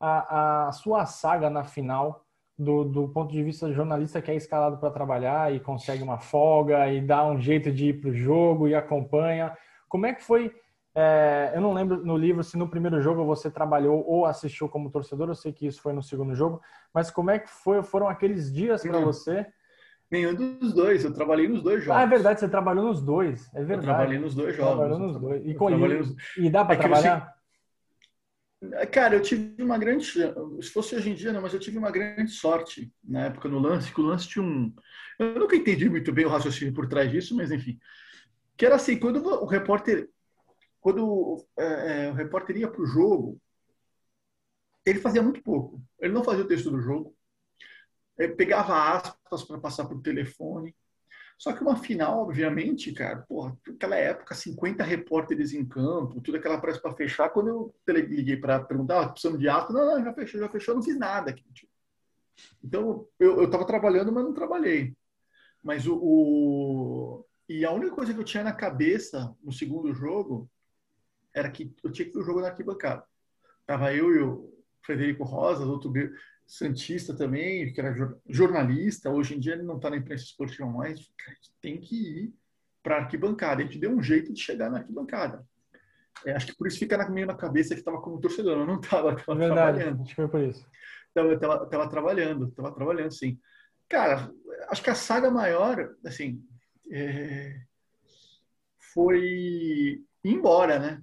[0.00, 2.24] a, a sua saga na final,
[2.56, 6.18] do, do ponto de vista do jornalista que é escalado para trabalhar e consegue uma
[6.18, 9.56] folga e dá um jeito de ir para o jogo e acompanha.
[9.88, 10.54] Como é que foi?
[10.94, 14.90] É, eu não lembro no livro se no primeiro jogo você trabalhou ou assistiu como
[14.90, 18.08] torcedor, eu sei que isso foi no segundo jogo, mas como é que foi, foram
[18.08, 19.44] aqueles dias para você?
[20.10, 22.00] Nenhum dos dois, eu trabalhei nos dois jogos.
[22.00, 23.78] Ah, é verdade, você trabalhou nos dois, é verdade.
[23.78, 24.74] Eu trabalhei nos dois jogos.
[24.74, 25.44] Trabalhou nos dois.
[25.44, 26.16] E, nos...
[26.36, 27.34] e dá para é trabalhar?
[28.90, 30.04] Cara, eu tive uma grande.
[30.04, 33.58] Se fosse hoje em dia, não, mas eu tive uma grande sorte na época no
[33.58, 34.74] lance, que o lance tinha um.
[35.18, 37.78] Eu nunca entendi muito bem o raciocínio por trás disso, mas enfim.
[38.56, 40.08] Que era assim, quando o repórter.
[40.80, 43.40] Quando é, é o repórter ia para o jogo,
[44.84, 45.82] ele fazia muito pouco.
[45.98, 47.14] Ele não fazia o texto do jogo.
[48.36, 50.74] Pegava aspas para passar por telefone.
[51.36, 56.60] Só que uma final, obviamente, cara, porra, naquela época, 50 repórteres em campo, tudo aquela
[56.60, 57.28] pressa para fechar.
[57.30, 60.74] Quando eu liguei para perguntar, ah, precisamos de ato, não, não, já fechou, já fechou,
[60.74, 61.44] não fiz nada aqui.
[61.52, 61.72] Tipo.
[62.62, 64.96] Então, eu estava trabalhando, mas não trabalhei.
[65.62, 70.48] Mas o, o, E a única coisa que eu tinha na cabeça no segundo jogo
[71.34, 73.04] era que eu tinha que ver o jogo na arquibancada.
[73.66, 75.90] Tava eu e o Frederico Rosa, outro
[76.46, 77.94] Santista também, que era
[78.28, 81.10] jornalista, hoje em dia ele não está na imprensa esportiva mais,
[81.60, 82.34] tem que ir
[82.82, 83.62] para a arquibancada.
[83.62, 85.44] A gente deu um jeito de chegar na arquibancada.
[86.24, 88.80] É, acho que por isso fica na minha cabeça que estava como torcedor, eu não
[88.80, 90.02] estava trabalhando.
[90.02, 90.66] Acho que foi por isso.
[91.08, 93.38] Estava tava, tava trabalhando, estava trabalhando, sim.
[93.88, 94.30] Cara,
[94.68, 96.42] acho que a saga maior, assim,
[96.90, 97.60] é,
[98.92, 101.02] foi ir embora, né?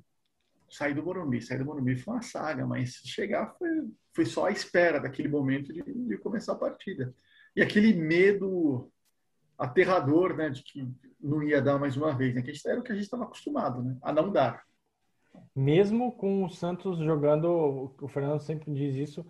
[0.69, 1.41] Sair do Morumbi.
[1.41, 3.69] Sair do Morumbi foi uma saga, mas chegar foi
[4.13, 7.13] foi só a espera daquele momento de, de começar a partida.
[7.55, 8.91] E aquele medo
[9.57, 10.87] aterrador, né, de que
[11.19, 13.83] não ia dar mais uma vez, né, que era o que a gente estava acostumado,
[13.83, 14.63] né, a não dar.
[15.55, 19.25] Mesmo com o Santos jogando, o Fernando sempre diz isso,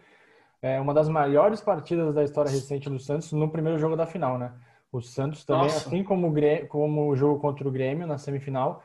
[0.62, 4.38] é uma das maiores partidas da história recente do Santos no primeiro jogo da final,
[4.38, 4.54] né?
[4.92, 5.88] O Santos também, Nossa.
[5.88, 8.84] assim como o, Grêmio, como o jogo contra o Grêmio na semifinal,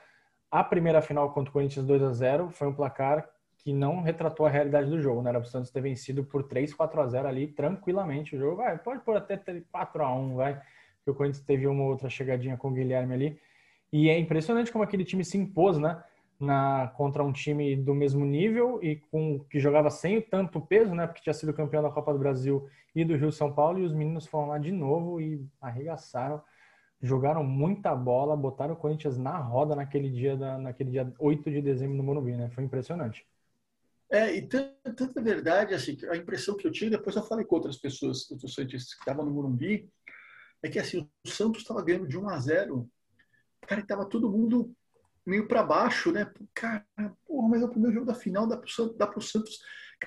[0.51, 3.29] a primeira final contra o Corinthians 2 a 0 foi um placar
[3.67, 5.31] que não retratou a realidade do jogo, né?
[5.31, 8.59] Era o Santos ter vencido por 3, 4 a 0 ali tranquilamente o jogo.
[8.59, 10.55] Vai, pode pôr até 4 a 1 vai.
[10.55, 13.41] Porque o Corinthians teve uma outra chegadinha com o Guilherme ali.
[13.93, 16.01] E é impressionante como aquele time se impôs, né?
[16.39, 21.05] Na, contra um time do mesmo nível e com que jogava sem tanto peso, né?
[21.05, 23.93] Porque tinha sido campeão da Copa do Brasil e do Rio São Paulo, e os
[23.93, 26.41] meninos foram lá de novo e arregaçaram.
[27.03, 31.61] Jogaram muita bola, botaram o Corinthians na roda naquele dia, da, naquele dia 8 de
[31.61, 32.49] dezembro no Morumbi, né?
[32.51, 33.27] Foi impressionante.
[34.11, 37.77] É, e tanta verdade, assim, a impressão que eu tive, depois eu falei com outras
[37.77, 39.89] pessoas, outros santistas que estavam no Morumbi,
[40.63, 42.91] é que assim, o Santos estava ganhando de 1 a 0
[43.63, 44.73] cara, estava todo mundo
[45.25, 46.31] meio para baixo, né?
[46.55, 46.87] Cara,
[47.27, 49.59] porra, mas é o primeiro jogo da final, dá para o Santos, Santos,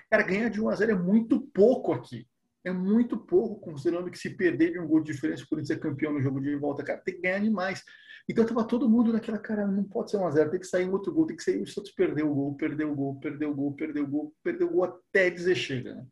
[0.10, 2.26] cara, ganhar de 1 a 0 é muito pouco aqui.
[2.64, 6.14] É muito pouco, considerando que se perder de um gol de diferença, por ser campeão
[6.14, 7.84] no jogo de volta, cara, tem que ganhar demais.
[8.30, 10.88] Então tava todo mundo naquela cara, não pode ser um a zero, tem que sair
[10.88, 13.49] um outro gol, tem que sair o Santos perdeu o gol, perdeu o gol, perdeu
[13.49, 16.05] o gol, perdeu o gol, perdeu o gol até dizer chega, né?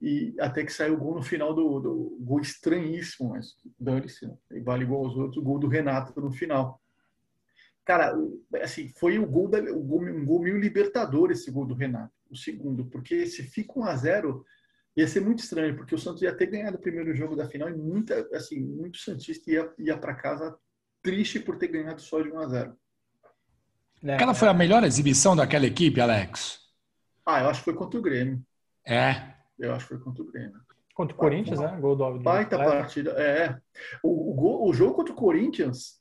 [0.00, 4.36] E até que saiu o gol no final do, do gol estranhíssimo, mas dane-se, né?
[4.62, 6.80] vale igual aos outros, o gol do Renato no final.
[7.84, 8.14] Cara,
[8.62, 12.14] assim, foi o gol, da, o gol, um gol meio libertador esse gol do Renato,
[12.30, 14.46] o segundo, porque se fica um a zero
[14.98, 17.68] ia ser muito estranho, porque o Santos ia ter ganhado o primeiro jogo da final
[17.68, 20.58] e muita, assim, muito Santista ia, ia para casa
[21.00, 22.76] triste por ter ganhado só de 1 a 0.
[24.02, 26.58] É, Aquela foi a melhor exibição daquela equipe, Alex?
[27.24, 28.44] Ah, eu acho que foi contra o Grêmio.
[28.84, 29.34] É.
[29.56, 30.60] Eu acho que foi contra o Grêmio.
[30.92, 31.78] Contra o Corinthians, né?
[31.80, 32.22] Gol do Alves.
[32.22, 33.12] Baita partida.
[33.12, 33.56] É.
[34.02, 36.00] O, o, gol, o jogo contra o Corinthians,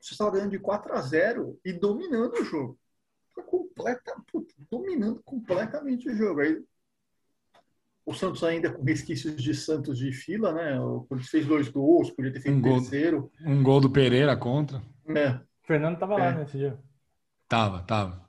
[0.00, 2.78] você estava ganhando de 4 a 0 e dominando o jogo.
[3.46, 6.40] Completa, puta, dominando completamente o jogo.
[6.40, 6.64] Aí
[8.08, 10.80] o Santos ainda com resquícios de Santos de fila, né?
[10.80, 13.30] O Corinthians fez dois gols, podia ter feito um gol, terceiro.
[13.44, 14.80] Um gol do Pereira contra.
[15.08, 15.32] É.
[15.32, 16.38] O Fernando estava lá é.
[16.38, 16.78] nesse dia.
[17.46, 18.26] Tava, tava.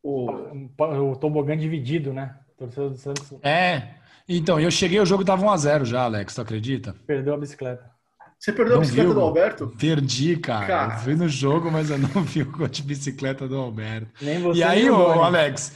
[0.00, 0.30] O,
[0.78, 2.38] o tobogã dividido, né?
[2.56, 3.32] Torcedor do Santos.
[3.42, 3.94] É.
[4.28, 6.94] Então, eu cheguei, o jogo tava 1x0 já, Alex, tu acredita?
[7.04, 7.90] Perdeu a bicicleta.
[8.38, 9.14] Você perdeu não a bicicleta viu?
[9.14, 9.74] do Alberto?
[9.78, 10.66] Perdi, cara.
[10.66, 10.94] cara.
[10.94, 14.08] Eu fui no jogo, mas eu não vi o gol de bicicleta do Alberto.
[14.20, 15.72] Nem você, e aí, o Alex,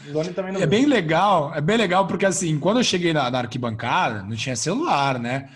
[0.60, 4.36] é bem legal, é bem legal porque assim, quando eu cheguei na, na arquibancada, não
[4.36, 5.48] tinha celular, né?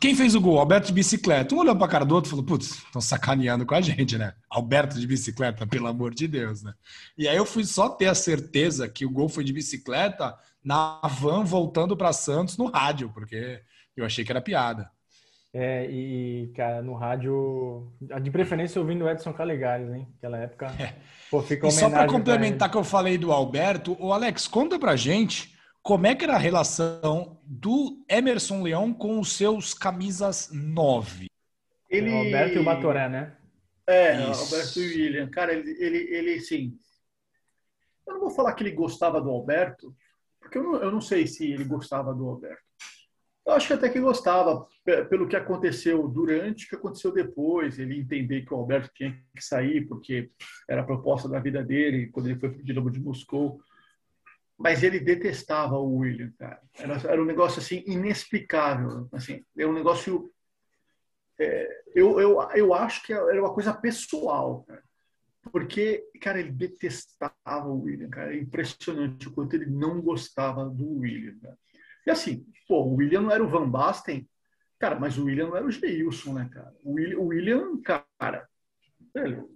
[0.00, 0.58] Quem fez o gol?
[0.58, 1.54] Alberto de bicicleta.
[1.54, 4.34] Um olhou pra cara do outro e falou: Putz, estão sacaneando com a gente, né?
[4.50, 6.72] Alberto de bicicleta, pelo amor de Deus, né?
[7.16, 11.00] E aí eu fui só ter a certeza que o gol foi de bicicleta na
[11.02, 13.62] van voltando para Santos no rádio, porque
[13.96, 14.90] eu achei que era piada.
[15.52, 17.90] É, e, cara, no rádio,
[18.22, 20.06] de preferência ouvindo o Edson Calegares, hein?
[20.14, 20.66] Naquela época.
[20.78, 20.94] É.
[21.30, 24.96] Pô, fica e só para complementar que eu falei do Alberto, o Alex, conta pra
[24.96, 31.28] gente como é que era a relação do Emerson Leão com os seus camisas 9.
[31.88, 32.10] Ele...
[32.10, 33.36] O Alberto e o Batoré, né?
[33.86, 34.54] É, Isso.
[34.54, 35.30] Alberto e William.
[35.30, 36.76] Cara, ele, ele, ele, sim.
[38.06, 39.96] Eu não vou falar que ele gostava do Alberto,
[40.38, 42.62] porque eu não, eu não sei se ele gostava do Alberto.
[43.46, 44.66] Eu acho que até que gostava,
[45.08, 49.44] pelo que aconteceu durante, o que aconteceu depois, ele entender que o Alberto tinha que
[49.44, 50.30] sair, porque
[50.68, 53.60] era a proposta da vida dele, quando ele foi para o de Moscou.
[54.56, 56.60] Mas ele detestava o William, cara.
[56.76, 59.08] Era, era um negócio assim inexplicável.
[59.12, 60.32] Assim, é um negócio.
[61.38, 64.82] É, eu, eu, eu acho que era uma coisa pessoal, cara.
[65.52, 68.34] Porque, cara, ele detestava o William, cara.
[68.34, 71.38] É impressionante o quanto ele não gostava do William.
[71.40, 71.58] Cara.
[72.06, 74.28] E assim, pô, o William não era o Van Basten,
[74.78, 76.74] cara, mas o William não era o Geilson, né, cara?
[76.84, 78.48] O William, cara,
[79.14, 79.50] velho,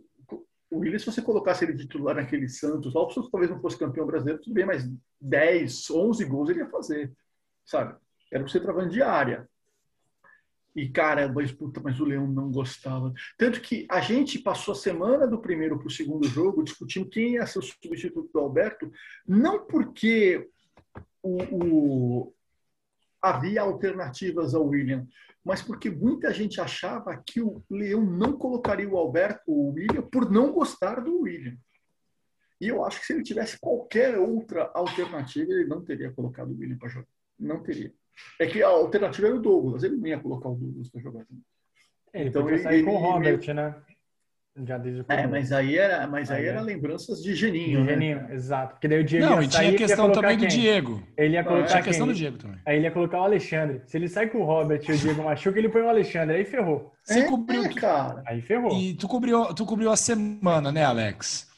[0.72, 3.78] o William, se você colocasse ele de titular naquele Santos, o Santos talvez não fosse
[3.78, 7.12] campeão brasileiro, tudo bem, mas 10, 11 gols ele ia fazer,
[7.64, 7.94] sabe?
[8.30, 9.46] Era o centroavante de área.
[10.74, 13.12] E, cara, mas, puta, mas o Leão não gostava.
[13.36, 17.34] Tanto que a gente passou a semana do primeiro para o segundo jogo discutindo quem
[17.34, 18.90] ia ser o substituto do Alberto,
[19.28, 20.48] não porque
[21.22, 22.34] o, o,
[23.22, 25.06] havia alternativas ao William,
[25.44, 30.02] mas porque muita gente achava que o Leão não colocaria o Alberto ou o William
[30.02, 31.56] por não gostar do William.
[32.60, 36.58] E eu acho que se ele tivesse qualquer outra alternativa, ele não teria colocado o
[36.58, 37.08] William para jogar.
[37.38, 37.92] Não teria.
[38.38, 41.24] É que a alternativa era o Douglas, ele não ia colocar o Douglas para jogar
[41.24, 41.44] também.
[42.14, 43.54] Ele então, ele, sair com o Robert, ele...
[43.54, 43.82] né?
[44.54, 46.62] Já desde o É, mas aí era, mas aí, aí era é.
[46.62, 47.80] lembranças de Geninho.
[47.80, 47.92] De né?
[47.94, 48.34] Geninho, né?
[48.34, 48.74] exato.
[48.74, 50.46] Porque daí o Diego Não, e tinha a questão também quem?
[50.46, 51.02] do Diego.
[51.16, 51.66] Ele ia colocar.
[51.66, 52.60] Tinha a questão do Diego também.
[52.66, 53.80] Aí ele ia colocar o Alexandre.
[53.86, 56.36] Se ele sai com o Robert e o Diego machuca, ele põe o Alexandre.
[56.36, 56.92] Aí ferrou.
[57.02, 57.64] Você é, cobriu.
[57.64, 58.22] É, cara.
[58.26, 58.76] Aí ferrou.
[58.78, 61.50] E tu cobriu, tu cobriu a semana, né, Alex?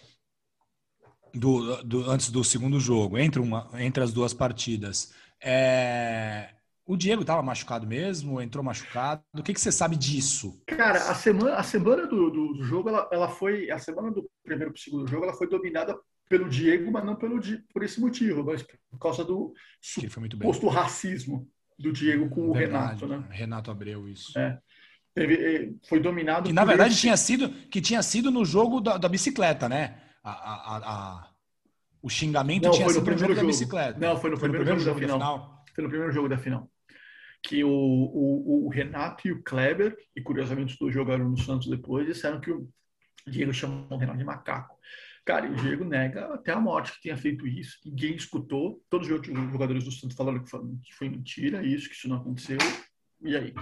[1.34, 5.12] Do, do, antes do segundo jogo, entre, uma, entre as duas partidas.
[5.42, 6.50] É,
[6.86, 8.40] o Diego estava machucado mesmo?
[8.40, 9.22] Entrou machucado?
[9.32, 10.62] O que, que você sabe disso?
[10.66, 13.70] Cara, a semana, a semana do, do, do jogo, ela, ela foi.
[13.70, 15.96] A semana do primeiro para o segundo jogo, ela foi dominada
[16.28, 17.40] pelo Diego, mas não pelo,
[17.72, 23.28] por esse motivo, mas por causa do suposto racismo do Diego com verdade, o Renato,
[23.28, 23.28] né?
[23.30, 24.38] Renato Abreu, isso.
[24.38, 24.58] É.
[25.14, 26.46] Teve, eh, foi dominado.
[26.46, 27.02] Que na verdade esse...
[27.02, 30.00] tinha sido que tinha sido no jogo da, da bicicleta, né?
[30.22, 31.30] A, a, a,
[32.02, 33.98] o xingamento não, tinha sido no, no jogo, jogo da bicicleta.
[33.98, 35.38] Não, foi no, foi primeiro, no primeiro, jogo, jogo da, final.
[35.38, 35.64] final.
[35.74, 36.73] Foi no primeiro jogo da final
[37.44, 41.68] que o, o, o, Renato e o Kleber, e curiosamente os dois jogaram no Santos
[41.68, 42.66] depois, disseram que o
[43.26, 44.74] Diego chamou o Renato de macaco.
[45.26, 47.78] Cara, e o Diego nega até a morte que tenha feito isso.
[47.84, 48.82] Ninguém escutou.
[48.88, 52.16] Todos os jogadores do Santos falaram que foi, que foi mentira, isso, que isso não
[52.16, 52.58] aconteceu.
[53.20, 53.54] E aí?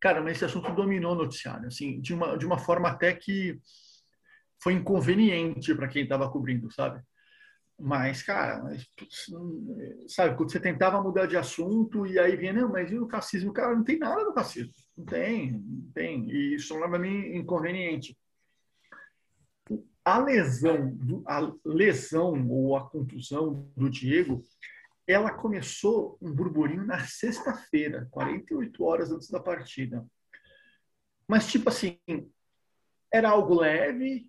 [0.00, 3.58] Cara, mas esse assunto dominou o noticiário, assim, de uma, de uma forma até que
[4.60, 7.00] foi inconveniente para quem estava cobrindo, sabe?
[7.80, 8.84] Mas, cara, mas,
[10.08, 13.52] sabe, quando você tentava mudar de assunto e aí vinha, não, mas e o racismo?
[13.52, 14.72] Cara, não tem nada do racismo.
[14.96, 16.28] Não tem, não tem.
[16.28, 18.18] E isso não é para mim inconveniente.
[20.04, 24.42] A lesão, a lesão ou a contusão do Diego,
[25.06, 30.04] ela começou um burburinho na sexta-feira, 48 horas antes da partida.
[31.28, 31.98] Mas, tipo assim,
[33.12, 34.28] era algo leve,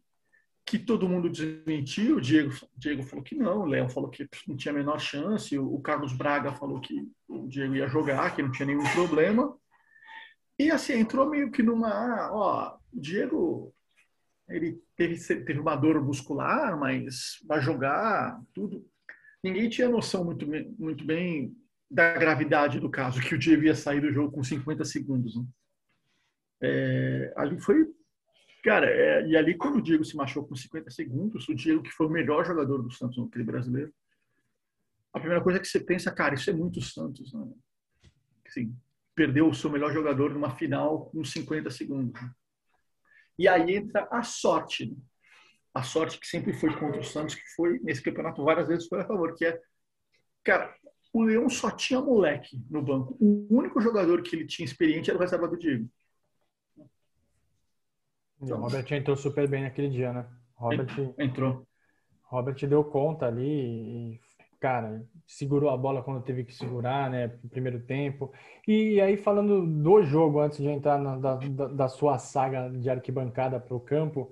[0.70, 2.18] que todo mundo desmentiu.
[2.18, 5.58] O Diego, Diego falou que não, o Léo falou que não tinha a menor chance,
[5.58, 9.58] o Carlos Braga falou que o Diego ia jogar, que não tinha nenhum problema.
[10.60, 12.32] E assim, entrou meio que numa.
[12.32, 13.74] Ó, o Diego
[14.48, 18.86] ele teve, teve uma dor muscular, mas vai jogar, tudo.
[19.44, 20.46] Ninguém tinha noção muito,
[20.78, 21.56] muito bem
[21.90, 25.36] da gravidade do caso, que o Diego ia sair do jogo com 50 segundos.
[25.36, 25.46] Né?
[26.62, 27.88] É, ali foi
[28.64, 31.92] Cara, é, e ali quando o Diego se machucou com 50 segundos, o Diego, que
[31.92, 33.94] foi o melhor jogador do Santos no clube brasileiro,
[35.14, 37.48] a primeira coisa que você pensa, cara, isso é muito Santos, né?
[38.46, 38.76] Assim,
[39.16, 42.20] perdeu o seu melhor jogador numa final com 50 segundos.
[43.38, 44.98] E aí entra a sorte, né?
[45.74, 49.02] a sorte que sempre foi contra o Santos, que foi nesse campeonato várias vezes foi
[49.02, 49.60] a favor, que é,
[50.44, 50.76] cara,
[51.14, 53.18] o Leão só tinha moleque no banco.
[53.20, 55.90] O único jogador que ele tinha experiente era o reserva do Diego.
[58.42, 60.26] E o Robert entrou super bem naquele dia, né?
[60.56, 60.88] Robert
[61.18, 61.66] entrou.
[62.24, 64.20] Robert deu conta ali e,
[64.60, 67.28] cara, segurou a bola quando teve que segurar, né?
[67.44, 68.32] No primeiro tempo.
[68.68, 71.36] E aí, falando do jogo, antes de entrar na, da,
[71.68, 74.32] da, sua saga de arquibancada para o campo,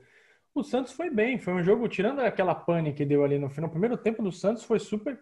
[0.54, 1.40] o Santos foi bem.
[1.40, 3.68] Foi um jogo, tirando aquela pane que deu ali no final.
[3.68, 5.20] O primeiro tempo do Santos foi super.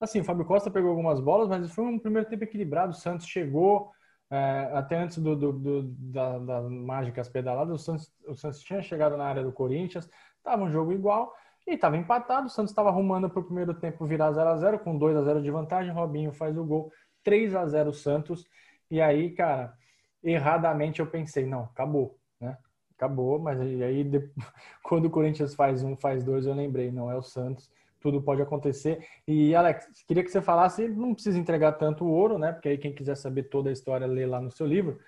[0.00, 2.92] Assim, o Fábio Costa pegou algumas bolas, mas foi um primeiro tempo equilibrado.
[2.92, 3.90] O Santos chegou,
[4.30, 8.82] É, até antes do, do, do da, das mágicas pedaladas, o Santos, o Santos tinha
[8.82, 11.34] chegado na área do Corinthians, estava um jogo igual
[11.66, 12.46] e estava empatado.
[12.46, 15.22] O Santos estava arrumando para o primeiro tempo virar 0 a 0 com 2 a
[15.22, 15.92] 0 de vantagem.
[15.92, 16.92] Robinho faz o gol,
[17.24, 18.44] 3 a 0 Santos.
[18.90, 19.74] E aí, cara,
[20.22, 22.56] erradamente eu pensei, não, acabou, né?
[22.96, 24.04] Acabou, mas aí
[24.82, 27.70] quando o Corinthians faz um, faz dois, eu lembrei, não é o Santos
[28.00, 29.06] tudo pode acontecer.
[29.26, 32.52] E, Alex, queria que você falasse, não precisa entregar tanto o ouro, né?
[32.52, 34.98] Porque aí quem quiser saber toda a história, lê lá no seu livro.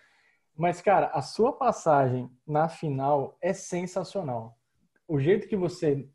[0.56, 4.58] Mas, cara, a sua passagem na final é sensacional.
[5.08, 6.06] O jeito que você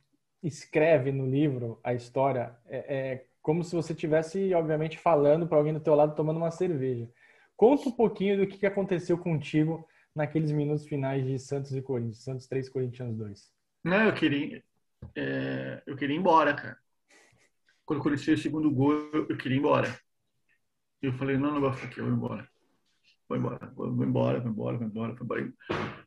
[0.44, 5.74] escreve no livro a história é, é como se você tivesse, obviamente, falando para alguém
[5.74, 7.10] do teu lado tomando uma cerveja.
[7.56, 12.48] Conta um pouquinho do que aconteceu contigo naqueles minutos finais de Santos e Corinthians, Santos
[12.48, 13.52] 3, Corinthians 2.
[13.84, 14.64] Não, eu queria,
[15.16, 16.78] é, eu queria ir embora, cara.
[17.86, 20.00] Quando eu o segundo gol, eu, queria ir embora.
[21.02, 22.50] Eu falei, não, não gosto aqui, eu vou embora.
[23.28, 25.24] Vou embora, vou embora, vou embora, vou embora, vou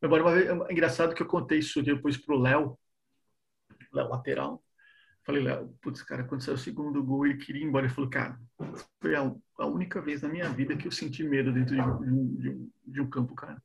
[0.05, 0.23] embora.
[0.23, 2.79] Uma vez, é engraçado que eu contei isso depois pro Léo,
[3.93, 4.63] Léo lateral.
[5.25, 7.87] Falei, Léo, putz, cara, quando saiu o segundo gol, ele queria ir embora.
[7.87, 8.41] Ele falou, cara,
[9.01, 12.37] foi a, a única vez na minha vida que eu senti medo dentro de um,
[12.37, 13.63] de um, de um campo, cara.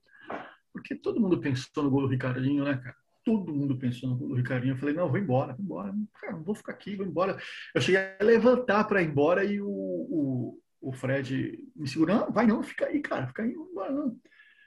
[0.73, 3.02] Porque todo mundo pensou no gol do Ricardinho, né, cara?
[3.23, 4.73] Todo mundo pensou no Ricardinho.
[4.73, 5.95] Eu falei, não, vou embora, vou embora.
[6.19, 7.37] Cara, não vou ficar aqui, vou embora.
[7.73, 12.31] Eu cheguei a levantar para ir embora e o, o, o Fred me segurou.
[12.31, 14.19] Vai não, fica aí, cara, fica aí, não embora não.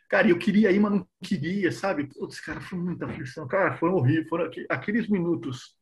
[0.09, 2.07] Cara, eu queria ir, mas não queria, sabe?
[2.07, 3.47] Putz, cara, foi muita aflição.
[3.49, 4.29] Cara, foi horrível.
[4.29, 5.77] Foram aqueles minutos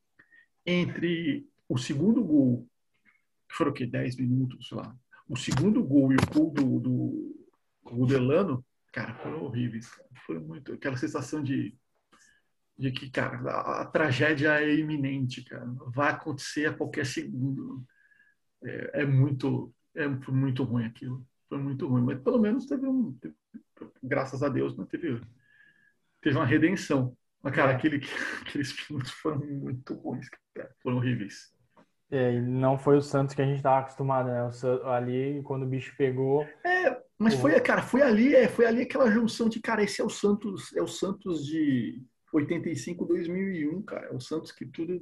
[0.65, 2.67] entre o segundo gol,
[3.49, 3.87] que foram o quê?
[3.87, 4.97] 10 minutos, sei lá.
[5.29, 7.47] O segundo gol e o gol do, do,
[7.85, 9.89] do Delano, cara, foram horríveis.
[9.89, 10.09] Cara.
[10.27, 11.77] Foi muito aquela sensação de
[12.77, 15.67] de que, cara, a, a, tragédia é iminente, cara.
[15.95, 17.85] Vai acontecer a qualquer segundo.
[18.63, 21.25] É, é muito, é muito ruim aquilo.
[21.49, 23.35] Foi muito ruim, mas pelo menos teve um, teve,
[24.03, 25.21] graças a Deus, né, teve,
[26.21, 27.17] teve uma redenção.
[27.43, 28.01] Mas, cara, aquele,
[28.43, 30.75] aqueles minutos foram muito ruins, cara.
[30.83, 31.55] foram horríveis.
[32.11, 34.51] É, e não foi o Santos que a gente estava acostumado, né?
[34.85, 36.43] Ali, quando o bicho pegou.
[36.65, 40.05] É, mas foi, cara, foi ali, é, foi ali aquela junção de, cara, esse é
[40.05, 42.03] o Santos, é o Santos de
[42.35, 44.07] 85, 2001, cara.
[44.07, 45.01] É o Santos que tudo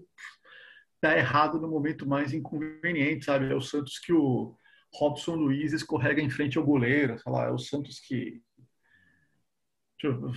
[1.00, 3.50] tá errado no momento mais inconveniente, sabe?
[3.50, 4.56] É o Santos que o
[4.94, 8.42] Robson Luiz escorrega em frente ao goleiro, sei lá, é o Santos que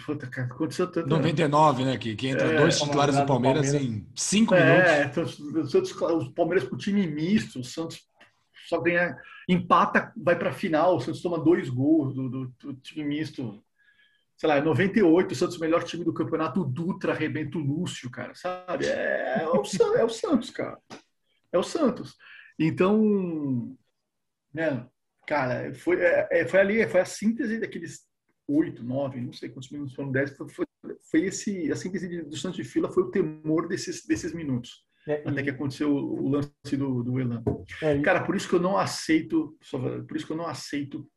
[0.06, 1.08] Puta, cara, aconteceu tanto.
[1.08, 1.98] 99, né?
[1.98, 5.40] Que, que entra é, dois titulares do Palmeiras, Palmeiras, em cinco é, minutos.
[5.40, 8.08] Então, o, Santos, o Palmeiras com time misto, o Santos
[8.68, 9.18] só ganha,
[9.50, 13.64] empata, vai para a final, o Santos toma dois gols do, do, do time misto
[14.38, 18.36] sei lá, 98, o Santos melhor time do campeonato, o Dutra arrebenta o Lúcio, cara,
[18.36, 18.86] sabe?
[18.86, 19.64] É, é, o,
[19.98, 20.78] é o Santos, cara.
[21.52, 22.16] É o Santos.
[22.60, 23.78] Então,
[24.54, 24.86] né,
[25.26, 28.06] cara, foi, é, é, foi ali, foi a síntese daqueles
[28.48, 30.66] oito, nove, não sei quantos minutos foram, dez, foi,
[31.10, 34.86] foi, esse, a síntese do Santos de fila foi o temor desses, desses minutos.
[35.08, 37.44] É, até que aconteceu o, lance do, do Elan.
[37.80, 39.56] É, cara, por isso que eu não aceito,
[40.08, 41.08] por isso que eu não aceito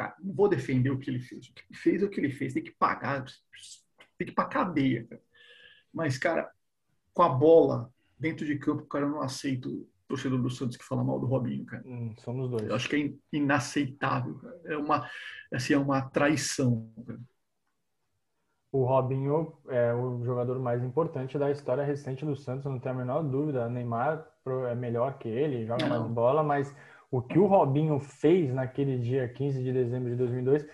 [0.00, 1.46] Cara, não vou defender o que ele fez.
[1.46, 2.54] O que ele fez é o que ele fez.
[2.54, 3.22] Tem que pagar,
[4.16, 5.04] tem que ir pra cadeia.
[5.04, 5.20] Cara.
[5.92, 6.50] Mas, cara,
[7.12, 10.84] com a bola dentro de campo, cara, eu não aceito o torcedor do Santos que
[10.86, 11.82] fala mal do Robinho, cara.
[11.86, 12.66] Hum, somos dois.
[12.66, 14.38] Eu acho que é inaceitável.
[14.38, 14.60] Cara.
[14.64, 15.10] É uma,
[15.52, 16.90] assim, é uma traição.
[17.06, 17.20] Cara.
[18.72, 22.98] O Robinho é o jogador mais importante da história recente do Santos, não tenho a
[22.98, 23.68] menor dúvida.
[23.68, 24.26] Neymar
[24.66, 25.98] é melhor que ele, joga não.
[26.00, 26.74] mais bola, mas
[27.10, 30.66] o que o Robinho fez naquele dia 15 de dezembro de 2002,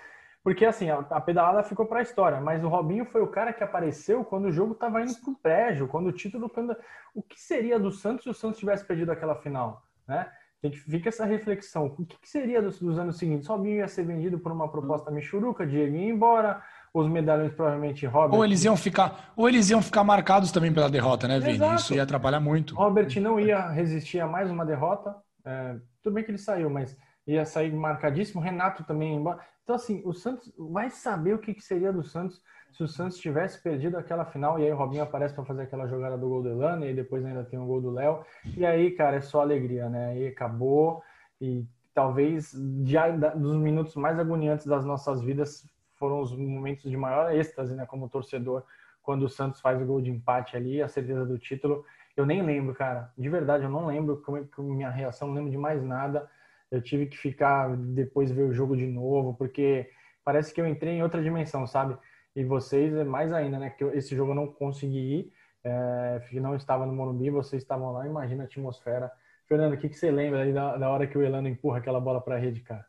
[0.47, 3.53] porque assim, a, a pedalada ficou para a história, mas o Robinho foi o cara
[3.53, 6.49] que apareceu quando o jogo estava indo para o prédio, quando o título.
[6.49, 6.77] Quando...
[7.13, 9.83] O que seria do Santos se o Santos tivesse perdido aquela final?
[10.07, 10.25] Né?
[10.63, 11.87] Tem que fica essa reflexão.
[11.87, 13.49] O que, que seria dos, dos, anos seguintes?
[13.49, 16.63] O Robinho ia ser vendido por uma proposta michuruca, Diego ia embora,
[16.95, 18.39] os medalhões provavelmente Robert.
[18.39, 21.55] Ou eles iam ficar, ou eles iam ficar marcados também pela derrota, né, Vini?
[21.55, 21.75] Exato.
[21.75, 22.77] Isso ia atrapalhar muito.
[22.77, 25.26] Robert não ia resistir a mais uma derrota.
[25.47, 28.43] É, tudo bem que ele saiu, mas ia sair marcadíssimo.
[28.43, 29.41] Renato também embora.
[29.63, 32.43] Então, assim, o Santos vai saber o que, que seria do Santos
[32.73, 34.59] se o Santos tivesse perdido aquela final.
[34.59, 37.25] E aí o Robinho aparece para fazer aquela jogada do gol do Elano, e depois
[37.25, 38.23] ainda tem o gol do Léo.
[38.57, 40.11] E aí, cara, é só alegria, né?
[40.11, 41.03] Aí acabou.
[41.41, 42.53] E talvez
[42.85, 47.87] já dos minutos mais agoniantes das nossas vidas foram os momentos de maior êxtase, né?
[47.87, 48.63] Como torcedor,
[49.03, 51.85] quando o Santos faz o gol de empate ali, a certeza do título.
[52.17, 53.13] Eu nem lembro, cara.
[53.17, 56.29] De verdade, eu não lembro como é que minha reação, não lembro de mais nada.
[56.71, 59.91] Eu tive que ficar depois ver o jogo de novo, porque
[60.25, 61.97] parece que eu entrei em outra dimensão, sabe?
[62.35, 63.71] E vocês, é mais ainda, né?
[63.71, 68.07] Que esse jogo eu não consegui ir, é, não estava no Morumbi, vocês estavam lá,
[68.07, 69.13] imagina a atmosfera.
[69.47, 72.01] Fernando, o que, que você lembra aí da, da hora que o Elano empurra aquela
[72.01, 72.85] bola para a rede, cara?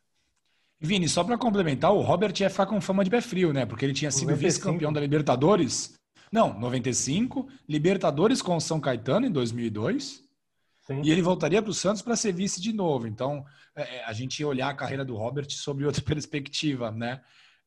[0.80, 3.65] Vini, só para complementar, o Robert ia ficar com fama de pé frio, né?
[3.65, 5.96] Porque ele tinha sido vice-campeão da Libertadores.
[6.32, 10.23] Não, 95, Libertadores com o São Caetano em 2002.
[10.86, 11.01] Sim.
[11.03, 13.07] E ele voltaria para o Santos para ser vice de novo.
[13.07, 17.21] Então, é, é, a gente ia olhar a carreira do Robert sob outra perspectiva, né?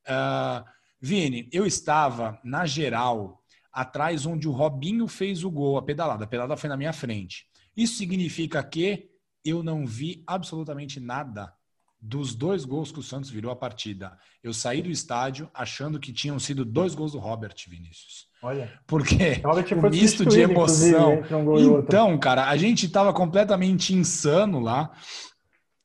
[0.07, 0.65] Uh,
[1.01, 3.43] Vini, eu estava na geral,
[3.73, 6.25] atrás onde o Robinho fez o gol, a pedalada.
[6.25, 7.47] A pedalada foi na minha frente.
[7.77, 9.11] Isso significa que
[9.45, 11.53] eu não vi absolutamente nada
[12.01, 14.17] dos dois gols que o Santos virou a partida.
[14.43, 18.27] Eu saí do estádio achando que tinham sido dois gols do Robert Vinícius.
[18.43, 18.73] Olha.
[18.87, 19.43] Porque
[19.75, 21.23] o misto de emoção.
[21.31, 24.93] Um então, cara, a gente estava completamente insano lá.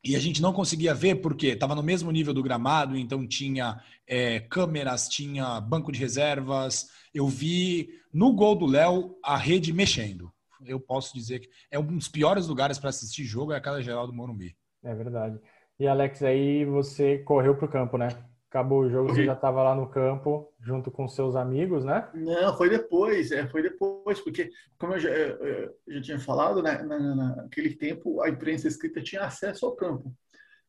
[0.03, 3.81] E a gente não conseguia ver porque estava no mesmo nível do gramado, então tinha
[4.07, 6.85] é, câmeras, tinha banco de reservas.
[7.11, 10.31] Eu vi no gol do Léo a rede mexendo.
[10.63, 13.81] Eu posso dizer que é um dos piores lugares para assistir jogo é a casa
[13.81, 14.55] geral do Morumbi.
[14.83, 15.39] É verdade.
[15.79, 18.07] E Alex, aí você correu para o campo, né?
[18.49, 22.09] Acabou o jogo, você já estava lá no campo junto com seus amigos, né?
[22.13, 26.81] Não, foi depois, é, foi depois, porque como eu já, eu já tinha falado, né,
[26.83, 30.15] na, naquele tempo a imprensa escrita tinha acesso ao campo.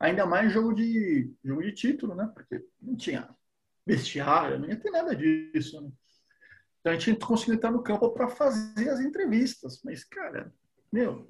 [0.00, 2.28] Ainda mais jogo de jogo de título, né?
[2.34, 3.28] Porque não tinha
[3.86, 5.80] vestiário, não ia ter nada disso.
[5.80, 5.90] Né?
[6.80, 10.52] Então a gente conseguiu entrar no campo para fazer as entrevistas, mas cara,
[10.92, 11.26] meu,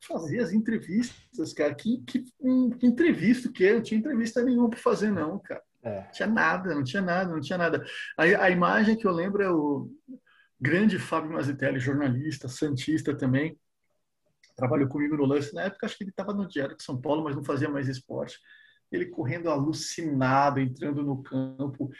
[0.00, 1.74] fazer as entrevistas, cara.
[1.74, 3.74] Que, que, que entrevista que é?
[3.74, 5.62] Não tinha entrevista nenhuma para fazer, não, cara.
[5.82, 6.02] É.
[6.02, 7.84] Não tinha nada, não tinha nada, não tinha nada.
[8.16, 9.88] A, a imagem que eu lembro é o
[10.60, 13.58] grande Fábio Mazitelli, jornalista, santista também.
[14.56, 15.54] Trabalhou comigo no lance.
[15.54, 17.88] Na época, acho que ele estava no Diário de São Paulo, mas não fazia mais
[17.88, 18.38] esporte.
[18.90, 21.90] Ele correndo alucinado, entrando no campo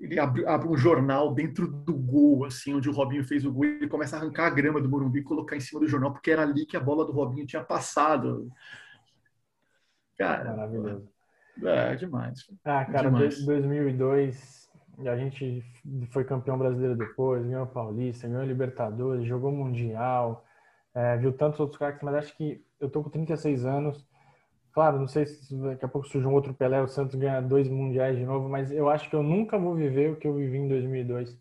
[0.00, 3.64] ele abre, abre, um jornal dentro do gol, assim, onde o Robinho fez o gol,
[3.64, 6.30] ele começa a arrancar a grama do Morumbi e colocar em cima do jornal, porque
[6.30, 8.48] era ali que a bola do Robinho tinha passado.
[10.16, 11.08] Cara, maravilhoso.
[11.64, 12.48] É, demais.
[12.64, 13.44] Ah, cara, demais.
[13.44, 14.70] 2002,
[15.06, 15.64] a gente
[16.10, 20.44] foi campeão brasileiro depois, ganhou Paulista, ganhou Libertadores, jogou Mundial,
[20.94, 24.07] é, viu tantos outros caras, mas acho que eu tô com 36 anos,
[24.72, 27.68] Claro, não sei se daqui a pouco surge um outro Pelé, o Santos ganha dois
[27.68, 30.58] mundiais de novo, mas eu acho que eu nunca vou viver o que eu vivi
[30.58, 31.36] em 2002.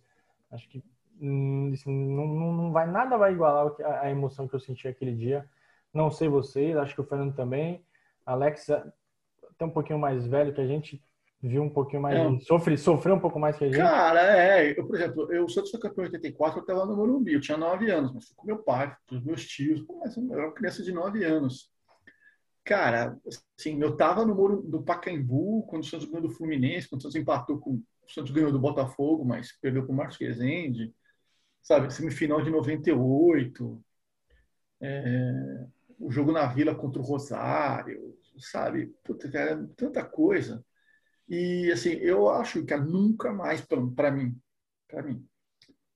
[0.51, 0.83] Acho que
[1.21, 5.45] hum, não, não, vai nada vai igualar a, emoção que eu senti aquele dia.
[5.93, 7.83] Não sei vocês, acho que o Fernando também.
[8.25, 11.01] Alex até um pouquinho mais velho que a gente,
[11.41, 12.39] viu um pouquinho mais, é.
[12.39, 13.77] sofre, sofreu um pouco mais que a gente.
[13.77, 16.95] Cara, é, eu, por exemplo, eu, o Santos foi campeão em 84, eu estava no
[16.95, 20.15] Morumbi, eu tinha 9 anos, mas fui com meu pai, com os meus tios, mas
[20.17, 21.71] eu era uma criança de 9 anos.
[22.67, 23.17] Cara,
[23.57, 27.03] assim, eu tava no Moro do Pacaembu quando o Santos ganhou do Fluminense, quando o
[27.03, 30.93] Santos empatou com o Santos ganhou do Botafogo, mas perdeu com o Marcos Rezende,
[31.61, 33.81] sabe, semifinal de 98,
[34.81, 35.65] é,
[35.97, 40.61] o jogo na Vila contra o Rosário, sabe, Puta, cara, tanta coisa.
[41.27, 44.37] E assim, eu acho que nunca mais para mim,
[44.89, 45.25] para mim,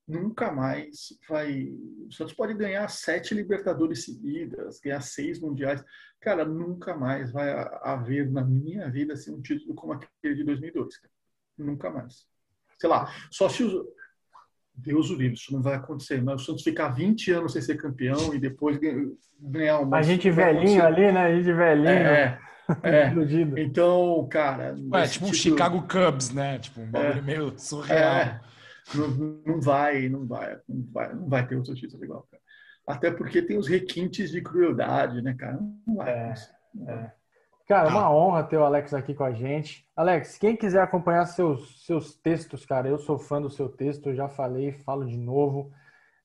[0.08, 1.72] nunca mais vai.
[2.08, 5.84] O Santos pode ganhar sete Libertadores seguidas, ganhar seis mundiais.
[6.20, 7.50] Cara, nunca mais vai
[7.82, 10.98] haver na minha vida assim, um título como aquele de 2002.
[10.98, 11.14] Cara.
[11.58, 12.26] Nunca mais.
[12.80, 13.74] Sei lá, só se os.
[14.74, 16.24] Deus o livre, isso não vai acontecer.
[16.24, 18.80] Mas o Santos ficar 20 anos sem ser campeão e depois
[19.40, 19.98] ganhar uma.
[19.98, 21.26] A gente velhinho ali, né?
[21.26, 21.90] A gente velhinho.
[21.90, 22.40] É,
[22.82, 23.14] é.
[23.62, 24.76] então, cara.
[24.92, 26.58] Ué, tipo um Chicago Cubs, né?
[26.58, 28.16] Tipo, um bagulho é, meio surreal.
[28.16, 28.42] É
[28.96, 29.08] não,
[29.46, 32.42] não vai, não vai, não vai, não vai ter outro título igual, cara.
[32.88, 35.60] Até porque tem os requintes de crueldade, né, cara?
[35.86, 36.10] Não vai.
[36.10, 36.34] É,
[36.88, 37.12] é.
[37.68, 39.88] Cara, uma honra ter o Alex aqui com a gente.
[39.96, 44.16] Alex, quem quiser acompanhar seus, seus textos, cara, eu sou fã do seu texto, eu
[44.16, 45.72] já falei, falo de novo.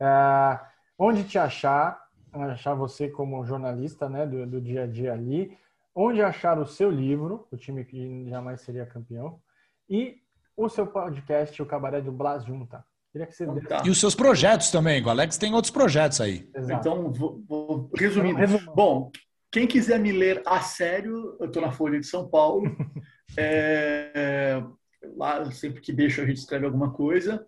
[0.00, 0.60] É,
[0.98, 2.02] onde te achar,
[2.32, 5.56] achar você como jornalista, né, do, do dia a dia ali.
[5.94, 9.40] Onde achar o seu livro, o time que jamais seria campeão.
[9.88, 10.16] E
[10.56, 12.84] o seu podcast, o Cabaré do Blas Junta.
[13.12, 13.82] Queria que você então, tá.
[13.84, 16.48] E os seus projetos também, o Alex tem outros projetos aí.
[16.54, 16.80] Exato.
[16.80, 18.38] Então, vou, vou resumindo.
[18.74, 19.10] Bom,
[19.50, 22.64] quem quiser me ler a sério, eu estou na Folha de São Paulo.
[23.38, 24.62] é,
[25.16, 27.44] lá, sempre que deixo, a gente escreve alguma coisa.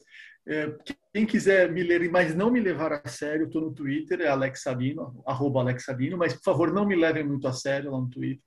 [0.46, 0.74] É,
[1.12, 4.62] quem quiser me ler, mas não me levar a sério, estou no Twitter, é Alex
[4.62, 8.08] Sabino, arroba Alex Sabino, mas por favor, não me levem muito a sério lá no
[8.08, 8.42] Twitter.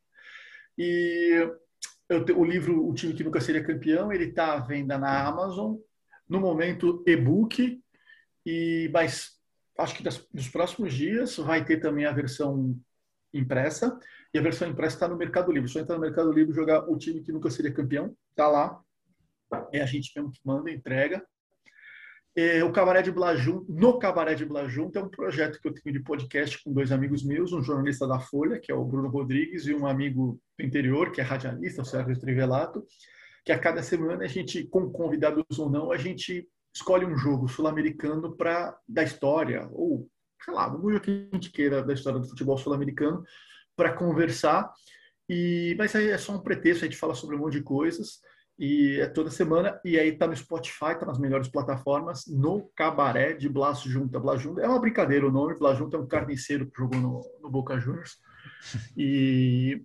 [0.78, 1.48] E
[2.12, 5.78] eu, o livro O Time que Nunca Seria Campeão, ele está à venda na Amazon,
[6.28, 7.82] no momento e-book,
[8.46, 9.40] e, mas
[9.78, 12.78] acho que das, nos próximos dias vai ter também a versão
[13.34, 13.98] impressa,
[14.34, 15.70] e a versão impressa está no Mercado Livre.
[15.70, 18.82] Só entrar no Mercado Livre jogar O Time que Nunca Seria Campeão, está lá,
[19.72, 21.26] é a gente mesmo que manda, entrega.
[22.34, 25.94] É, o Cabaré de Blajum, no Cabaré de Blajum, é um projeto que eu tenho
[25.94, 29.68] de podcast com dois amigos meus, um jornalista da Folha, que é o Bruno Rodrigues,
[29.68, 32.86] e um amigo do interior, que é radialista, o Sérgio Trivelato,
[33.44, 37.50] que a cada semana a gente, com convidados ou não, a gente escolhe um jogo
[37.50, 40.08] sul-americano para da história, ou
[40.42, 43.26] sei lá, um jogo que a gente queira da história do futebol sul-americano,
[43.76, 44.72] para conversar.
[45.28, 48.22] E, mas aí é só um pretexto, a gente fala sobre um monte de coisas
[48.62, 53.34] e é toda semana, e aí tá no Spotify, tá nas melhores plataformas, no Cabaré
[53.34, 54.20] de Blas Junta.
[54.20, 57.22] Blas Junta é uma brincadeira o nome, Blas Junta é um carniceiro que jogou no,
[57.42, 58.20] no Boca Juniors.
[58.96, 59.82] E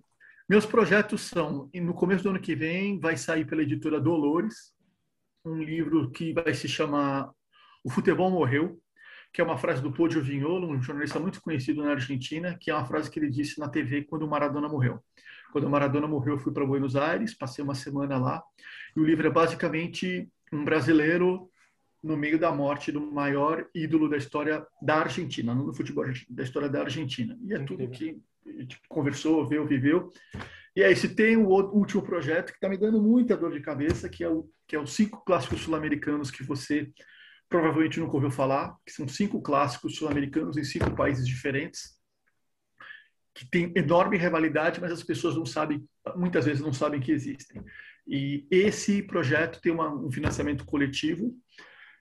[0.47, 4.75] meus projetos são, no começo do ano que vem, vai sair pela editora Dolores,
[5.43, 7.31] um livro que vai se chamar
[7.83, 8.79] O Futebol Morreu,
[9.33, 12.75] que é uma frase do Podio Vignolo, um jornalista muito conhecido na Argentina, que é
[12.75, 15.03] uma frase que ele disse na TV quando o Maradona morreu.
[15.57, 18.43] Quando o Maradona morreu, eu fui para Buenos Aires, passei uma semana lá,
[18.95, 21.49] e o livro é basicamente um brasileiro
[22.03, 26.43] no meio da morte do maior ídolo da história da Argentina, não do futebol, da
[26.43, 27.35] história da Argentina.
[27.43, 30.11] E é tudo que gente conversou, viu, viveu.
[30.75, 34.07] E aí, se tem o último projeto que está me dando muita dor de cabeça,
[34.07, 36.87] que é o que é os cinco clássicos sul-americanos que você
[37.49, 41.96] provavelmente nunca ouviu falar, que são cinco clássicos sul-americanos em cinco países diferentes
[43.37, 47.63] que tem enorme rivalidade, mas as pessoas não sabem, muitas vezes não sabem que existem.
[48.07, 51.37] E esse projeto tem uma, um financiamento coletivo.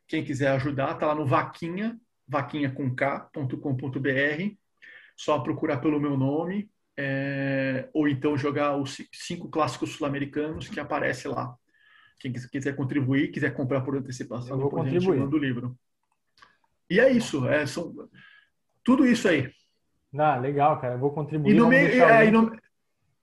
[0.09, 4.55] Quem quiser ajudar, está lá no vaquinha, vaquinha.com.br.
[5.15, 11.29] Só procurar pelo meu nome, é, ou então jogar os cinco clássicos sul-americanos que aparece
[11.29, 11.55] lá.
[12.19, 14.97] Quem quiser contribuir, quiser comprar por antecipação, depois contribuir.
[14.97, 15.79] a gente manda o livro.
[16.89, 17.95] E é isso, é, são,
[18.83, 19.53] tudo isso aí.
[20.19, 20.95] Ah, legal, cara.
[20.95, 21.53] Eu vou contribuir.
[21.53, 22.57] E no, meio, é, e, no,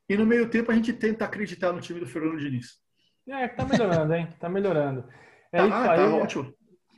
[0.10, 2.82] e no meio tempo a gente tenta acreditar no time do Fernando Diniz.
[3.28, 4.28] É, tá melhorando, hein?
[4.40, 5.06] Tá melhorando.
[5.52, 6.00] É tá, isso tá aí.
[6.00, 6.54] ótimo.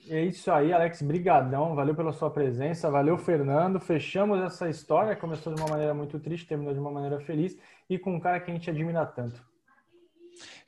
[0.10, 1.02] É isso aí, Alex.
[1.02, 1.76] Brigadão.
[1.76, 2.90] Valeu pela sua presença.
[2.90, 3.80] Valeu, Fernando.
[3.80, 5.16] Fechamos essa história.
[5.16, 7.58] Começou de uma maneira muito triste, terminou de uma maneira feliz
[7.90, 9.44] e com um cara que a gente admira tanto.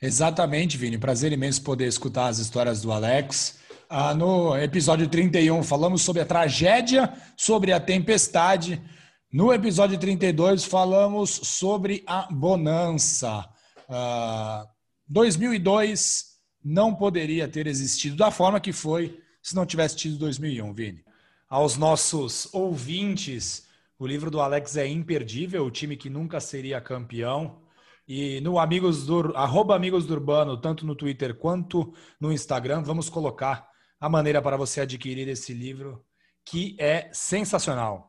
[0.00, 0.98] Exatamente, Vini.
[0.98, 3.58] Prazer imenso poder escutar as histórias do Alex.
[3.88, 8.82] Ah, no episódio 31 falamos sobre a tragédia, sobre a tempestade.
[9.30, 13.40] No episódio 32, falamos sobre a bonança.
[13.86, 14.66] Uh, ah,
[15.06, 16.24] 2002
[16.64, 21.04] não poderia ter existido da forma que foi se não tivesse tido 2001, Vini.
[21.46, 23.66] Aos nossos ouvintes,
[23.98, 27.60] o livro do Alex é imperdível, o time que nunca seria campeão.
[28.08, 33.10] E no Amigos do, arroba Amigos do Urbano, tanto no Twitter quanto no Instagram, vamos
[33.10, 33.68] colocar
[34.00, 36.02] a maneira para você adquirir esse livro,
[36.46, 38.07] que é sensacional.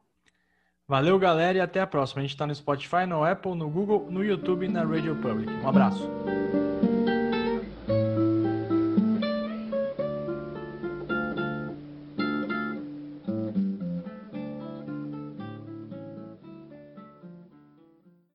[0.90, 2.20] Valeu, galera, e até a próxima.
[2.20, 5.48] A gente está no Spotify, no Apple, no Google, no YouTube e na Radio Public.
[5.64, 6.10] Um abraço.